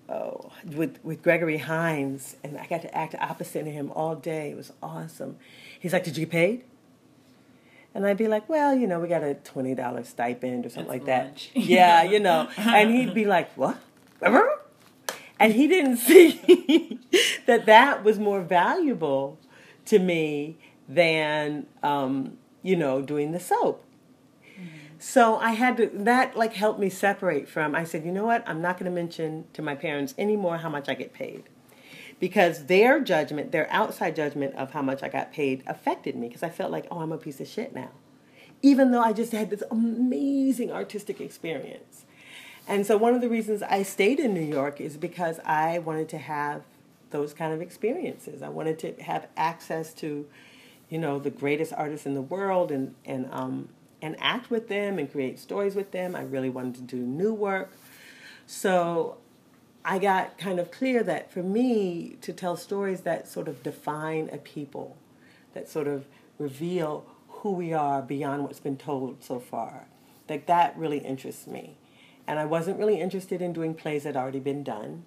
oh 0.10 0.52
with 0.66 0.98
with 1.04 1.22
gregory 1.22 1.58
hines 1.58 2.36
and 2.44 2.58
i 2.58 2.66
got 2.66 2.82
to 2.82 2.98
act 2.98 3.16
opposite 3.20 3.66
him 3.66 3.92
all 3.92 4.16
day. 4.16 4.52
It 4.52 4.58
was 4.58 4.72
awesome. 4.82 5.38
He's 5.80 5.94
like 5.94 6.04
did 6.04 6.18
you 6.18 6.26
get 6.26 6.32
paid 6.32 6.64
and 7.96 8.06
I'd 8.06 8.18
be 8.18 8.28
like, 8.28 8.50
well, 8.50 8.76
you 8.76 8.88
know, 8.88 9.00
we 9.00 9.08
got 9.08 9.24
a 9.24 9.36
twenty 9.36 9.76
dollar 9.76 10.04
stipend 10.04 10.66
or 10.66 10.70
something 10.70 10.90
like 10.90 11.08
lunch. 11.08 11.52
that. 11.54 11.62
yeah, 11.62 12.04
you 12.04 12.20
know. 12.20 12.50
And 12.58 12.92
he'd 12.92 13.14
be 13.14 13.26
like, 13.26 13.56
what? 13.56 13.78
And 15.40 15.54
he 15.54 15.68
didn't 15.68 15.98
see 15.98 17.00
that 17.46 17.66
that 17.66 18.04
was 18.04 18.20
more 18.20 18.42
valuable 18.42 19.40
to 19.86 20.00
me 20.00 20.58
than, 20.88 21.66
um, 21.82 22.38
you 22.62 22.76
know, 22.76 23.02
doing 23.02 23.32
the 23.32 23.40
soap. 23.40 23.84
Mm-hmm. 24.54 24.68
So 25.00 25.38
I 25.38 25.52
had 25.52 25.78
to, 25.78 25.92
that 25.94 26.36
like 26.38 26.54
helped 26.54 26.80
me 26.80 26.90
separate 26.90 27.50
from, 27.50 27.76
I 27.76 27.84
said, 27.84 28.06
you 28.06 28.12
know 28.12 28.26
what, 28.26 28.48
I'm 28.48 28.62
not 28.62 28.78
going 28.78 28.90
to 28.90 28.96
mention 28.96 29.46
to 29.54 29.62
my 29.62 29.76
parents 29.76 30.14
anymore 30.18 30.58
how 30.58 30.70
much 30.70 30.88
I 30.88 30.94
get 30.94 31.14
paid 31.14 31.44
because 32.24 32.68
their 32.68 33.02
judgment, 33.02 33.52
their 33.52 33.70
outside 33.70 34.16
judgment 34.16 34.56
of 34.56 34.72
how 34.72 34.82
much 34.82 35.04
I 35.04 35.10
got 35.10 35.34
paid 35.34 35.62
affected 35.68 36.16
me 36.16 36.30
because 36.30 36.42
I 36.42 36.48
felt 36.48 36.72
like, 36.72 36.88
oh, 36.90 37.02
I'm 37.02 37.12
a 37.12 37.18
piece 37.18 37.42
of 37.42 37.50
shit 37.50 37.76
now. 37.76 37.90
Even 38.62 38.92
though 38.92 39.02
I 39.02 39.12
just 39.12 39.34
had 39.34 39.50
this 39.50 39.62
amazing 39.70 40.72
artistic 40.72 41.20
experience. 41.20 42.06
And 42.66 42.86
so 42.86 42.96
one 42.96 43.14
of 43.14 43.20
the 43.20 43.28
reasons 43.28 43.62
I 43.62 43.84
stayed 43.84 44.22
in 44.22 44.34
New 44.34 44.40
York 44.40 44.80
is 44.80 44.96
because 44.96 45.42
I 45.44 45.80
wanted 45.80 46.08
to 46.08 46.18
have 46.18 46.62
those 47.10 47.34
kind 47.34 47.54
of 47.54 47.62
experiences. 47.62 48.42
I 48.42 48.48
wanted 48.48 48.80
to 48.80 48.94
have 49.04 49.28
access 49.36 49.94
to, 49.96 50.26
you 50.90 51.00
know, 51.00 51.20
the 51.20 51.30
greatest 51.30 51.74
artists 51.74 52.06
in 52.06 52.14
the 52.14 52.22
world 52.22 52.72
and 52.72 52.96
and 53.04 53.28
um, 53.34 53.68
and 54.02 54.16
act 54.22 54.50
with 54.50 54.70
them 54.70 54.98
and 54.98 55.12
create 55.12 55.40
stories 55.40 55.76
with 55.76 55.92
them. 55.92 56.16
I 56.16 56.22
really 56.22 56.50
wanted 56.50 56.76
to 56.76 56.84
do 56.84 56.96
new 56.96 57.34
work. 57.34 57.74
So 58.48 59.18
I 59.86 60.00
got 60.00 60.38
kind 60.38 60.60
of 60.60 60.72
clear 60.72 61.04
that 61.04 61.32
for 61.32 61.44
me 61.44 62.18
to 62.22 62.32
tell 62.32 62.56
stories 62.56 63.02
that 63.02 63.28
sort 63.28 63.48
of 63.48 63.64
define 63.64 64.30
a 64.32 64.38
people, 64.38 64.96
that 65.54 65.68
sort 65.68 65.88
of 65.88 66.06
reveal 66.40 67.06
who 67.28 67.52
we 67.52 67.74
are 67.74 68.02
beyond 68.02 68.44
what's 68.44 68.60
been 68.60 68.78
told 68.78 69.24
so 69.24 69.40
far, 69.40 69.88
like 70.30 70.46
that 70.46 70.78
really 70.78 71.00
interests 71.00 71.48
me. 71.48 71.76
And 72.26 72.40
I 72.40 72.46
wasn't 72.46 72.80
really 72.80 73.02
interested 73.02 73.42
in 73.42 73.52
doing 73.52 73.74
plays 73.74 74.04
that 74.04 74.16
had 74.16 74.22
already 74.22 74.40
been 74.40 74.64
done. 74.64 75.04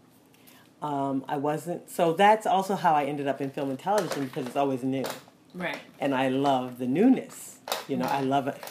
Um, 0.82 1.24
I 1.26 1.38
wasn't, 1.38 1.88
so 1.88 2.12
that's 2.12 2.46
also 2.46 2.76
how 2.76 2.94
I 2.94 3.04
ended 3.04 3.26
up 3.26 3.40
in 3.40 3.50
film 3.50 3.70
and 3.70 3.78
television 3.78 4.26
because 4.26 4.46
it's 4.46 4.56
always 4.56 4.82
new. 4.82 5.06
Right. 5.54 5.78
And 5.98 6.14
I 6.14 6.28
love 6.28 6.78
the 6.78 6.86
newness. 6.86 7.60
You 7.88 7.96
know, 7.96 8.04
I 8.04 8.20
love 8.20 8.46
it. 8.46 8.62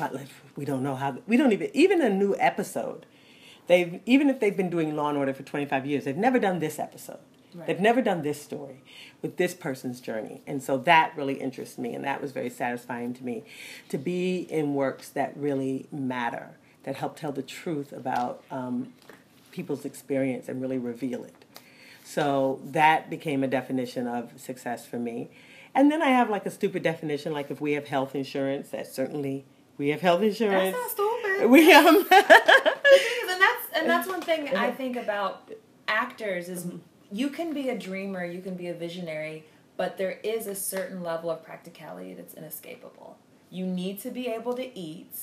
We 0.55 0.65
don't 0.65 0.83
know 0.83 0.95
how, 0.95 1.17
we 1.25 1.35
don't 1.35 1.51
even, 1.51 1.71
even 1.73 2.01
a 2.01 2.09
new 2.11 2.35
episode 2.37 3.07
They've 3.67 3.99
even 4.05 4.29
if 4.29 4.39
they've 4.39 4.55
been 4.55 4.69
doing 4.69 4.95
Law 4.95 5.09
and 5.09 5.17
Order 5.17 5.33
for 5.33 5.43
25 5.43 5.85
years, 5.85 6.05
they've 6.05 6.15
never 6.15 6.39
done 6.39 6.59
this 6.59 6.79
episode. 6.79 7.19
Right. 7.53 7.67
They've 7.67 7.79
never 7.79 8.01
done 8.01 8.21
this 8.21 8.41
story 8.41 8.83
with 9.21 9.37
this 9.37 9.53
person's 9.53 10.01
journey. 10.01 10.41
And 10.45 10.61
so 10.61 10.77
that 10.79 11.13
really 11.15 11.35
interests 11.35 11.77
me 11.77 11.93
and 11.95 12.03
that 12.03 12.21
was 12.21 12.33
very 12.33 12.49
satisfying 12.49 13.13
to 13.13 13.23
me 13.23 13.45
to 13.89 13.97
be 13.97 14.39
in 14.39 14.73
works 14.73 15.07
that 15.09 15.35
really 15.37 15.87
matter, 15.89 16.57
that 16.83 16.97
help 16.97 17.15
tell 17.15 17.31
the 17.31 17.41
truth 17.41 17.93
about 17.93 18.43
um, 18.51 18.91
people's 19.51 19.85
experience 19.85 20.49
and 20.49 20.61
really 20.61 20.77
reveal 20.77 21.23
it. 21.23 21.45
So 22.03 22.59
that 22.65 23.09
became 23.09 23.41
a 23.41 23.47
definition 23.47 24.05
of 24.05 24.39
success 24.39 24.85
for 24.85 24.99
me. 24.99 25.31
And 25.73 25.91
then 25.91 26.01
I 26.01 26.09
have 26.09 26.29
like 26.29 26.45
a 26.45 26.51
stupid 26.51 26.83
definition, 26.83 27.31
like 27.31 27.49
if 27.49 27.61
we 27.61 27.71
have 27.73 27.87
health 27.87 28.15
insurance, 28.15 28.69
that 28.69 28.87
certainly 28.87 29.45
we 29.77 29.89
have 29.89 30.01
health 30.01 30.21
insurance. 30.21 30.75
That's 30.75 30.97
not 30.97 31.09
stupid. 31.09 31.49
We 31.49 31.73
um 31.73 32.05
and 33.75 33.89
that's 33.89 34.07
one 34.07 34.21
thing 34.21 34.55
I 34.55 34.71
think 34.71 34.95
about 34.95 35.51
actors 35.87 36.49
is 36.49 36.67
you 37.11 37.29
can 37.29 37.53
be 37.53 37.69
a 37.69 37.77
dreamer, 37.77 38.25
you 38.25 38.41
can 38.41 38.55
be 38.55 38.67
a 38.67 38.73
visionary, 38.73 39.45
but 39.77 39.97
there 39.97 40.19
is 40.23 40.47
a 40.47 40.55
certain 40.55 41.03
level 41.03 41.29
of 41.29 41.43
practicality 41.43 42.13
that's 42.13 42.33
inescapable. 42.33 43.17
You 43.49 43.65
need 43.65 43.99
to 44.01 44.11
be 44.11 44.27
able 44.27 44.53
to 44.55 44.77
eat. 44.77 45.13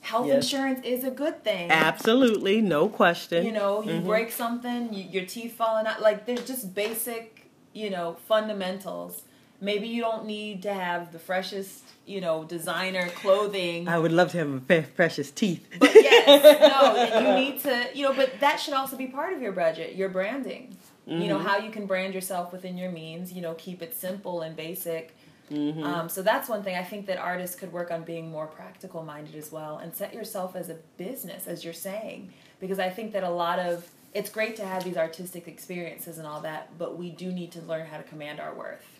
Health 0.00 0.26
yes. 0.26 0.44
insurance 0.44 0.80
is 0.84 1.04
a 1.04 1.10
good 1.10 1.44
thing. 1.44 1.70
Absolutely, 1.70 2.60
no 2.60 2.88
question. 2.88 3.46
You 3.46 3.52
know, 3.52 3.82
you 3.82 3.92
mm-hmm. 3.92 4.06
break 4.06 4.32
something, 4.32 4.92
you, 4.92 5.04
your 5.04 5.24
teeth 5.24 5.54
falling 5.54 5.86
out. 5.86 6.02
Like, 6.02 6.26
there's 6.26 6.44
just 6.44 6.74
basic, 6.74 7.48
you 7.72 7.88
know, 7.88 8.16
fundamentals. 8.26 9.22
Maybe 9.62 9.88
you 9.88 10.02
don't 10.02 10.26
need 10.26 10.62
to 10.64 10.74
have 10.74 11.12
the 11.12 11.18
freshest 11.18 11.84
you 12.06 12.20
know, 12.20 12.44
designer 12.44 13.08
clothing. 13.08 13.88
I 13.88 13.98
would 13.98 14.12
love 14.12 14.32
to 14.32 14.38
have 14.38 14.70
a 14.70 14.82
precious 14.82 15.30
teeth. 15.30 15.66
But 15.78 15.94
yes, 15.94 16.60
no, 16.60 17.20
you 17.20 17.44
need 17.44 17.60
to, 17.60 17.88
you 17.94 18.04
know, 18.04 18.12
but 18.12 18.40
that 18.40 18.56
should 18.56 18.74
also 18.74 18.96
be 18.96 19.06
part 19.06 19.32
of 19.32 19.40
your 19.40 19.52
budget, 19.52 19.94
your 19.94 20.08
branding. 20.08 20.76
Mm-hmm. 21.08 21.22
You 21.22 21.28
know, 21.28 21.38
mm-hmm. 21.38 21.46
how 21.46 21.58
you 21.58 21.70
can 21.70 21.86
brand 21.86 22.14
yourself 22.14 22.52
within 22.52 22.76
your 22.76 22.90
means, 22.90 23.32
you 23.32 23.42
know, 23.42 23.54
keep 23.54 23.82
it 23.82 23.94
simple 23.94 24.42
and 24.42 24.56
basic. 24.56 25.16
Mm-hmm. 25.50 25.82
Um, 25.82 26.08
so 26.08 26.22
that's 26.22 26.48
one 26.48 26.62
thing 26.62 26.76
I 26.76 26.84
think 26.84 27.06
that 27.06 27.18
artists 27.18 27.56
could 27.56 27.72
work 27.72 27.90
on 27.90 28.04
being 28.04 28.30
more 28.30 28.46
practical 28.46 29.02
minded 29.02 29.34
as 29.34 29.52
well 29.52 29.78
and 29.78 29.94
set 29.94 30.14
yourself 30.14 30.56
as 30.56 30.70
a 30.70 30.76
business, 30.96 31.46
as 31.46 31.64
you're 31.64 31.72
saying. 31.72 32.32
Because 32.60 32.78
I 32.78 32.90
think 32.90 33.12
that 33.12 33.24
a 33.24 33.30
lot 33.30 33.58
of 33.58 33.88
it's 34.14 34.30
great 34.30 34.56
to 34.56 34.66
have 34.66 34.84
these 34.84 34.96
artistic 34.96 35.48
experiences 35.48 36.18
and 36.18 36.26
all 36.26 36.40
that, 36.42 36.76
but 36.78 36.98
we 36.98 37.10
do 37.10 37.32
need 37.32 37.50
to 37.52 37.62
learn 37.62 37.86
how 37.86 37.96
to 37.96 38.02
command 38.02 38.40
our 38.40 38.54
worth. 38.54 38.91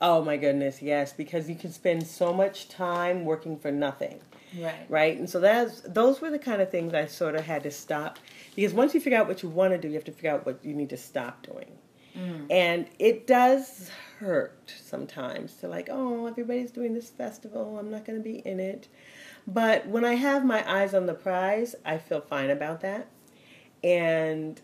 Oh 0.00 0.22
my 0.22 0.36
goodness, 0.36 0.82
yes, 0.82 1.12
because 1.12 1.48
you 1.48 1.54
can 1.54 1.72
spend 1.72 2.06
so 2.06 2.32
much 2.32 2.68
time 2.68 3.24
working 3.24 3.58
for 3.58 3.70
nothing. 3.70 4.20
Right. 4.58 4.86
Right? 4.88 5.18
And 5.18 5.28
so 5.28 5.40
that's 5.40 5.80
those 5.80 6.20
were 6.20 6.30
the 6.30 6.38
kind 6.38 6.62
of 6.62 6.70
things 6.70 6.94
I 6.94 7.06
sort 7.06 7.34
of 7.34 7.44
had 7.44 7.62
to 7.64 7.70
stop 7.70 8.18
because 8.54 8.72
once 8.72 8.94
you 8.94 9.00
figure 9.00 9.18
out 9.18 9.26
what 9.26 9.42
you 9.42 9.48
want 9.48 9.72
to 9.72 9.78
do, 9.78 9.88
you 9.88 9.94
have 9.94 10.04
to 10.04 10.12
figure 10.12 10.30
out 10.30 10.46
what 10.46 10.64
you 10.64 10.74
need 10.74 10.90
to 10.90 10.96
stop 10.96 11.44
doing. 11.44 11.72
Mm. 12.16 12.46
And 12.50 12.86
it 12.98 13.26
does 13.26 13.90
hurt 14.20 14.72
sometimes 14.80 15.54
to 15.56 15.68
like, 15.68 15.88
oh, 15.90 16.26
everybody's 16.26 16.70
doing 16.70 16.94
this 16.94 17.10
festival, 17.10 17.78
I'm 17.78 17.90
not 17.90 18.04
going 18.04 18.18
to 18.18 18.22
be 18.22 18.38
in 18.38 18.60
it. 18.60 18.88
But 19.46 19.86
when 19.86 20.04
I 20.04 20.14
have 20.14 20.44
my 20.44 20.68
eyes 20.70 20.94
on 20.94 21.06
the 21.06 21.14
prize, 21.14 21.74
I 21.84 21.98
feel 21.98 22.20
fine 22.20 22.50
about 22.50 22.80
that. 22.82 23.08
And 23.82 24.60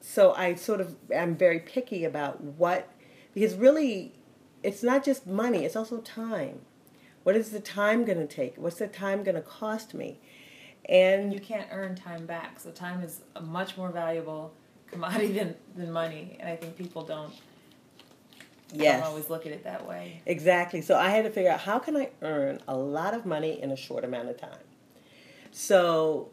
so 0.00 0.34
I 0.34 0.54
sort 0.54 0.80
of 0.80 0.96
am 1.10 1.36
very 1.36 1.60
picky 1.60 2.04
about 2.04 2.42
what 2.42 2.88
because 3.34 3.54
really, 3.54 4.12
it's 4.62 4.82
not 4.82 5.04
just 5.04 5.26
money, 5.26 5.64
it's 5.64 5.76
also 5.76 5.98
time. 5.98 6.60
What 7.24 7.36
is 7.36 7.50
the 7.50 7.60
time 7.60 8.04
going 8.04 8.18
to 8.18 8.26
take? 8.26 8.56
What's 8.56 8.76
the 8.76 8.86
time 8.86 9.22
going 9.22 9.34
to 9.34 9.42
cost 9.42 9.94
me? 9.94 10.18
And 10.86 11.32
you 11.32 11.40
can't 11.40 11.66
earn 11.70 11.94
time 11.94 12.26
back. 12.26 12.60
So 12.60 12.70
time 12.70 13.02
is 13.02 13.20
a 13.34 13.40
much 13.40 13.76
more 13.76 13.90
valuable 13.90 14.52
commodity 14.90 15.32
than, 15.38 15.54
than 15.74 15.90
money. 15.90 16.36
And 16.38 16.48
I 16.48 16.56
think 16.56 16.76
people 16.76 17.02
don't 17.02 17.32
yes. 18.72 19.00
don't 19.00 19.08
always 19.08 19.30
look 19.30 19.46
at 19.46 19.52
it 19.52 19.64
that 19.64 19.86
way. 19.86 20.20
Exactly. 20.26 20.82
So 20.82 20.96
I 20.96 21.10
had 21.10 21.24
to 21.24 21.30
figure 21.30 21.50
out 21.50 21.60
how 21.60 21.78
can 21.78 21.96
I 21.96 22.10
earn 22.22 22.60
a 22.68 22.76
lot 22.76 23.14
of 23.14 23.24
money 23.24 23.60
in 23.60 23.70
a 23.70 23.76
short 23.76 24.04
amount 24.04 24.28
of 24.28 24.36
time. 24.36 24.58
So 25.50 26.28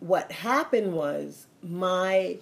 what 0.00 0.30
happened 0.32 0.92
was 0.92 1.46
my 1.62 2.38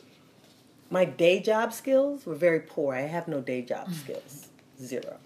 my 0.93 1.07
day 1.07 1.41
job 1.41 1.73
skills 1.73 2.27
were 2.27 2.35
very 2.35 2.61
poor. 2.61 2.95
I 2.95 3.01
have 3.01 3.27
no 3.27 3.41
day 3.41 3.63
job 3.63 3.89
mm. 3.89 3.95
skills, 3.95 4.49
zero. 4.81 5.17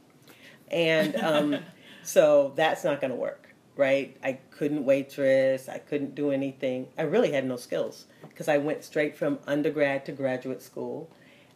And 0.70 1.16
um, 1.16 1.56
so 2.04 2.52
that's 2.54 2.84
not 2.84 3.00
going 3.00 3.10
to 3.10 3.16
work, 3.16 3.52
right? 3.74 4.16
I 4.22 4.38
couldn't 4.50 4.84
waitress, 4.84 5.68
I 5.68 5.78
couldn't 5.78 6.14
do 6.14 6.30
anything. 6.30 6.86
I 6.96 7.02
really 7.02 7.32
had 7.32 7.44
no 7.44 7.56
skills 7.56 8.06
because 8.22 8.46
I 8.46 8.58
went 8.58 8.84
straight 8.84 9.16
from 9.16 9.40
undergrad 9.46 10.06
to 10.06 10.12
graduate 10.12 10.62
school. 10.62 11.10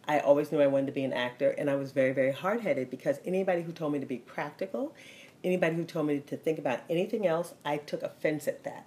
I 0.09 0.19
always 0.19 0.51
knew 0.51 0.61
I 0.61 0.67
wanted 0.67 0.87
to 0.87 0.93
be 0.93 1.05
an 1.05 1.13
actor, 1.13 1.51
and 1.51 1.71
I 1.71 1.77
was 1.77 1.93
very, 1.93 2.13
very 2.13 2.33
hard 2.33 2.63
headed 2.63 2.91
because 2.91 3.21
anybody 3.25 3.63
who 3.63 3.71
told 3.71 3.93
me 3.93 4.01
to 4.01 4.07
be 4.07 4.19
practical, 4.19 4.93
anybody 5.45 5.77
who 5.77 5.85
told 5.85 6.09
me 6.09 6.19
to 6.19 6.37
think 6.37 6.59
about 6.59 6.81
anything 6.91 7.29
else, 7.29 7.55
I 7.65 7.77
took 7.77 8.03
offense 8.03 8.49
at 8.49 8.65
that. 8.65 8.87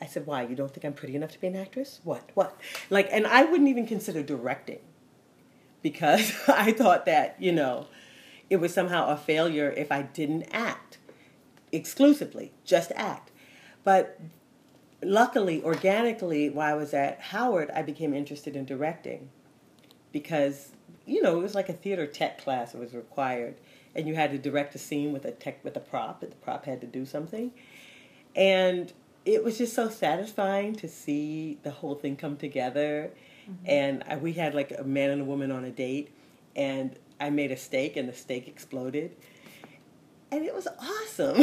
I 0.00 0.06
said, 0.06 0.26
why? 0.26 0.42
You 0.42 0.56
don't 0.56 0.72
think 0.72 0.84
I'm 0.84 0.92
pretty 0.92 1.16
enough 1.16 1.32
to 1.32 1.40
be 1.40 1.46
an 1.46 1.56
actress? 1.56 2.00
What? 2.04 2.30
What? 2.34 2.60
Like, 2.90 3.08
and 3.10 3.26
I 3.26 3.44
wouldn't 3.44 3.68
even 3.68 3.86
consider 3.86 4.22
directing 4.22 4.80
because 5.82 6.32
I 6.48 6.72
thought 6.72 7.06
that, 7.06 7.36
you 7.38 7.52
know, 7.52 7.86
it 8.50 8.56
was 8.56 8.74
somehow 8.74 9.08
a 9.08 9.16
failure 9.16 9.72
if 9.76 9.90
I 9.90 10.02
didn't 10.02 10.44
act 10.52 10.98
exclusively, 11.72 12.52
just 12.64 12.92
act. 12.96 13.30
But 13.84 14.20
luckily, 15.02 15.62
organically, 15.62 16.50
while 16.50 16.74
I 16.74 16.76
was 16.76 16.94
at 16.94 17.20
Howard, 17.20 17.70
I 17.70 17.82
became 17.82 18.14
interested 18.14 18.56
in 18.56 18.64
directing 18.64 19.30
because, 20.12 20.72
you 21.06 21.22
know, 21.22 21.38
it 21.38 21.42
was 21.42 21.54
like 21.54 21.68
a 21.68 21.74
theater 21.74 22.06
tech 22.06 22.38
class, 22.38 22.74
it 22.74 22.80
was 22.80 22.94
required. 22.94 23.56
And 23.94 24.08
you 24.08 24.14
had 24.14 24.32
to 24.32 24.38
direct 24.38 24.74
a 24.74 24.78
scene 24.78 25.12
with 25.12 25.24
a 25.24 25.30
tech 25.30 25.62
with 25.62 25.76
a 25.76 25.80
prop, 25.80 26.22
and 26.22 26.32
the 26.32 26.36
prop 26.36 26.64
had 26.64 26.80
to 26.80 26.86
do 26.86 27.06
something. 27.06 27.52
And 28.34 28.92
it 29.24 29.42
was 29.42 29.58
just 29.58 29.74
so 29.74 29.88
satisfying 29.88 30.74
to 30.76 30.88
see 30.88 31.58
the 31.62 31.70
whole 31.70 31.94
thing 31.94 32.16
come 32.16 32.36
together. 32.36 33.10
Mm-hmm. 33.44 33.66
And 33.66 34.04
I, 34.08 34.16
we 34.16 34.32
had 34.34 34.54
like 34.54 34.72
a 34.76 34.84
man 34.84 35.10
and 35.10 35.22
a 35.22 35.24
woman 35.24 35.50
on 35.50 35.64
a 35.64 35.70
date, 35.70 36.14
and 36.54 36.96
I 37.20 37.30
made 37.30 37.50
a 37.50 37.56
steak, 37.56 37.96
and 37.96 38.08
the 38.08 38.12
steak 38.12 38.48
exploded. 38.48 39.16
And 40.30 40.44
it 40.44 40.54
was 40.54 40.66
awesome. 40.66 41.36
I 41.36 41.40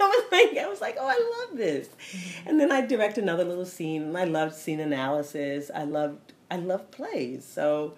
was 0.00 0.24
like, 0.32 0.58
I 0.58 0.68
was 0.68 0.80
like, 0.80 0.96
oh, 0.98 1.06
I 1.06 1.46
love 1.46 1.58
this. 1.58 1.88
Mm-hmm. 1.88 2.48
And 2.48 2.60
then 2.60 2.72
I 2.72 2.82
direct 2.82 3.18
another 3.18 3.44
little 3.44 3.66
scene, 3.66 4.02
and 4.02 4.16
I 4.16 4.24
loved 4.24 4.54
scene 4.54 4.80
analysis. 4.80 5.70
I 5.74 5.84
loved, 5.84 6.32
I 6.50 6.56
loved 6.56 6.90
plays. 6.92 7.44
So 7.44 7.94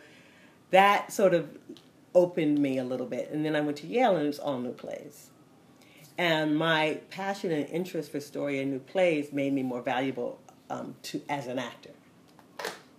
that 0.71 1.13
sort 1.13 1.35
of 1.35 1.49
opened 2.15 2.59
me 2.59 2.79
a 2.79 2.85
little 2.85 3.07
bit. 3.07 3.31
And 3.31 3.45
then 3.45 3.55
I 3.55 3.61
went 3.61 3.77
to 3.79 3.87
Yale, 3.87 4.17
and 4.17 4.25
it 4.25 4.29
was 4.29 4.39
all 4.39 4.59
new 4.59 4.73
plays. 4.73 5.31
And 6.21 6.55
my 6.55 7.01
passion 7.09 7.51
and 7.51 7.67
interest 7.71 8.13
for 8.13 8.21
story 8.21 8.61
and 8.61 8.71
new 8.71 8.79
plays 8.79 9.33
made 9.33 9.55
me 9.55 9.63
more 9.63 9.81
valuable 9.81 10.39
um, 10.69 10.95
to 11.05 11.23
as 11.31 11.47
an 11.47 11.59
actor 11.59 11.93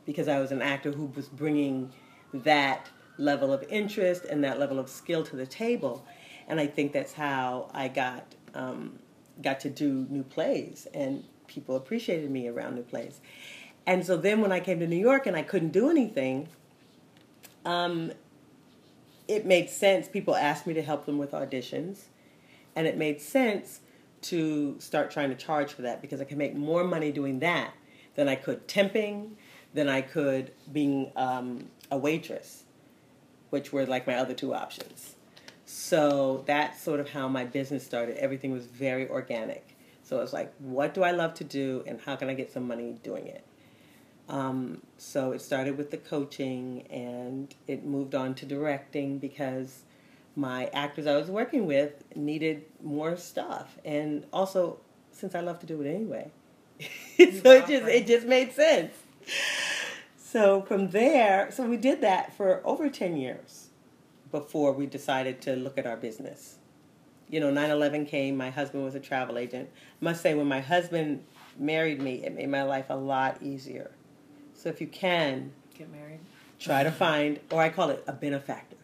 because 0.08 0.28
I 0.28 0.40
was 0.40 0.52
an 0.52 0.64
actor 0.64 0.92
who 0.92 1.06
was 1.06 1.28
bringing 1.28 1.94
that 2.34 2.90
level 3.20 3.54
of 3.54 3.62
interest 3.70 4.26
and 4.26 4.44
that 4.44 4.58
level 4.58 4.80
of 4.80 4.90
skill 4.90 5.24
to 5.26 5.36
the 5.36 5.46
table. 5.46 6.04
And 6.48 6.60
I 6.60 6.66
think 6.66 6.94
that's 6.94 7.14
how 7.14 7.70
I 7.76 7.90
got 7.90 8.26
um, 8.56 8.98
got 9.40 9.60
to 9.60 9.70
do 9.70 10.08
new 10.10 10.24
plays, 10.24 10.88
and 10.92 11.24
people 11.46 11.76
appreciated 11.76 12.32
me 12.32 12.48
around 12.48 12.74
new 12.74 12.82
plays. 12.82 13.22
And 13.86 14.04
so 14.04 14.18
then 14.18 14.42
when 14.42 14.52
I 14.52 14.60
came 14.60 14.80
to 14.80 14.88
New 14.88 14.98
York 14.98 15.28
and 15.28 15.38
I 15.38 15.44
couldn't 15.44 15.74
do 15.74 15.92
anything, 15.92 16.48
um, 17.66 18.14
it 19.28 19.46
made 19.46 19.70
sense. 19.70 20.08
People 20.08 20.36
asked 20.36 20.66
me 20.66 20.74
to 20.74 20.82
help 20.82 21.06
them 21.06 21.20
with 21.20 21.34
auditions 21.34 22.06
and 22.76 22.88
it 22.88 22.98
made 22.98 23.22
sense 23.22 23.82
to 24.22 24.80
start 24.80 25.12
trying 25.12 25.30
to 25.30 25.36
charge 25.36 25.74
for 25.74 25.82
that 25.82 26.02
because 26.02 26.22
I 26.22 26.26
could 26.26 26.38
make 26.38 26.56
more 26.56 26.84
money 26.84 27.12
doing 27.12 27.40
that 27.40 27.74
than 28.16 28.28
I 28.30 28.36
could 28.36 28.68
temping, 28.68 29.32
than 29.74 29.90
I 29.90 30.02
could 30.02 30.52
being 30.72 31.12
um, 31.16 31.70
a 31.90 31.98
waitress. 31.98 32.64
which 33.52 33.72
were 33.72 33.86
like 33.86 34.08
my 34.08 34.16
other 34.16 34.34
two 34.34 34.56
options. 34.56 35.16
So 35.66 36.44
that's 36.48 36.82
sort 36.82 37.00
of 37.00 37.10
how 37.10 37.28
my 37.28 37.46
business 37.46 37.86
started. 37.86 38.18
Everything 38.18 38.52
was 38.52 38.66
very 38.66 39.08
organic. 39.08 39.78
So 40.04 40.18
it 40.18 40.22
was 40.22 40.34
like, 40.34 40.54
what 40.60 40.94
do 40.94 41.04
I 41.04 41.12
love 41.12 41.34
to 41.36 41.44
do, 41.44 41.84
and 41.86 42.02
how 42.02 42.16
can 42.16 42.30
I 42.30 42.34
get 42.34 42.52
some 42.52 42.68
money 42.68 42.98
doing 43.04 43.28
it? 43.28 43.46
Um, 44.28 44.82
so 44.98 45.32
it 45.32 45.42
started 45.42 45.78
with 45.78 45.92
the 45.92 45.98
coaching, 45.98 46.88
and 46.90 47.54
it 47.68 47.86
moved 47.86 48.16
on 48.16 48.34
to 48.36 48.46
directing 48.46 49.20
because 49.20 49.84
my 50.36 50.68
actors 50.74 51.08
I 51.08 51.18
was 51.18 51.30
working 51.30 51.66
with 51.66 52.04
needed 52.16 52.64
more 52.82 53.18
stuff, 53.18 53.78
and 53.84 54.26
also 54.32 54.80
since 55.12 55.36
I 55.36 55.42
love 55.42 55.60
to 55.60 55.66
do 55.66 55.82
it 55.82 55.90
anyway, 55.90 56.32
so 56.80 57.52
it 57.52 57.68
just 57.68 57.88
it 57.88 58.08
just 58.08 58.28
made 58.28 58.54
sense. 58.54 58.94
So 60.18 60.62
from 60.62 60.90
there, 60.90 61.52
so 61.52 61.66
we 61.66 61.78
did 61.78 62.02
that 62.02 62.36
for 62.36 62.62
over 62.66 62.90
ten 62.90 63.18
years 63.18 63.68
before 64.32 64.72
we 64.72 64.86
decided 64.86 65.42
to 65.42 65.56
look 65.56 65.78
at 65.78 65.86
our 65.86 65.98
business. 65.98 66.58
You 67.30 67.40
know, 67.40 67.52
9/11 67.52 68.08
came. 68.08 68.36
My 68.36 68.50
husband 68.50 68.84
was 68.84 68.96
a 68.96 69.00
travel 69.00 69.38
agent. 69.38 69.70
I 69.74 70.06
must 70.06 70.22
say, 70.22 70.34
when 70.34 70.48
my 70.48 70.62
husband 70.62 71.24
married 71.58 72.02
me, 72.02 72.24
it 72.26 72.34
made 72.34 72.50
my 72.50 72.64
life 72.64 72.86
a 72.90 72.96
lot 72.96 73.42
easier. 73.42 73.92
So 74.54 74.70
if 74.70 74.82
you 74.82 74.88
can 74.88 75.52
get 75.78 75.92
married, 75.92 76.20
try 76.60 76.84
to 76.84 76.92
find, 76.92 77.40
or 77.52 77.62
I 77.62 77.70
call 77.70 77.90
it 77.90 78.04
a 78.08 78.14
benefactor. 78.14 78.78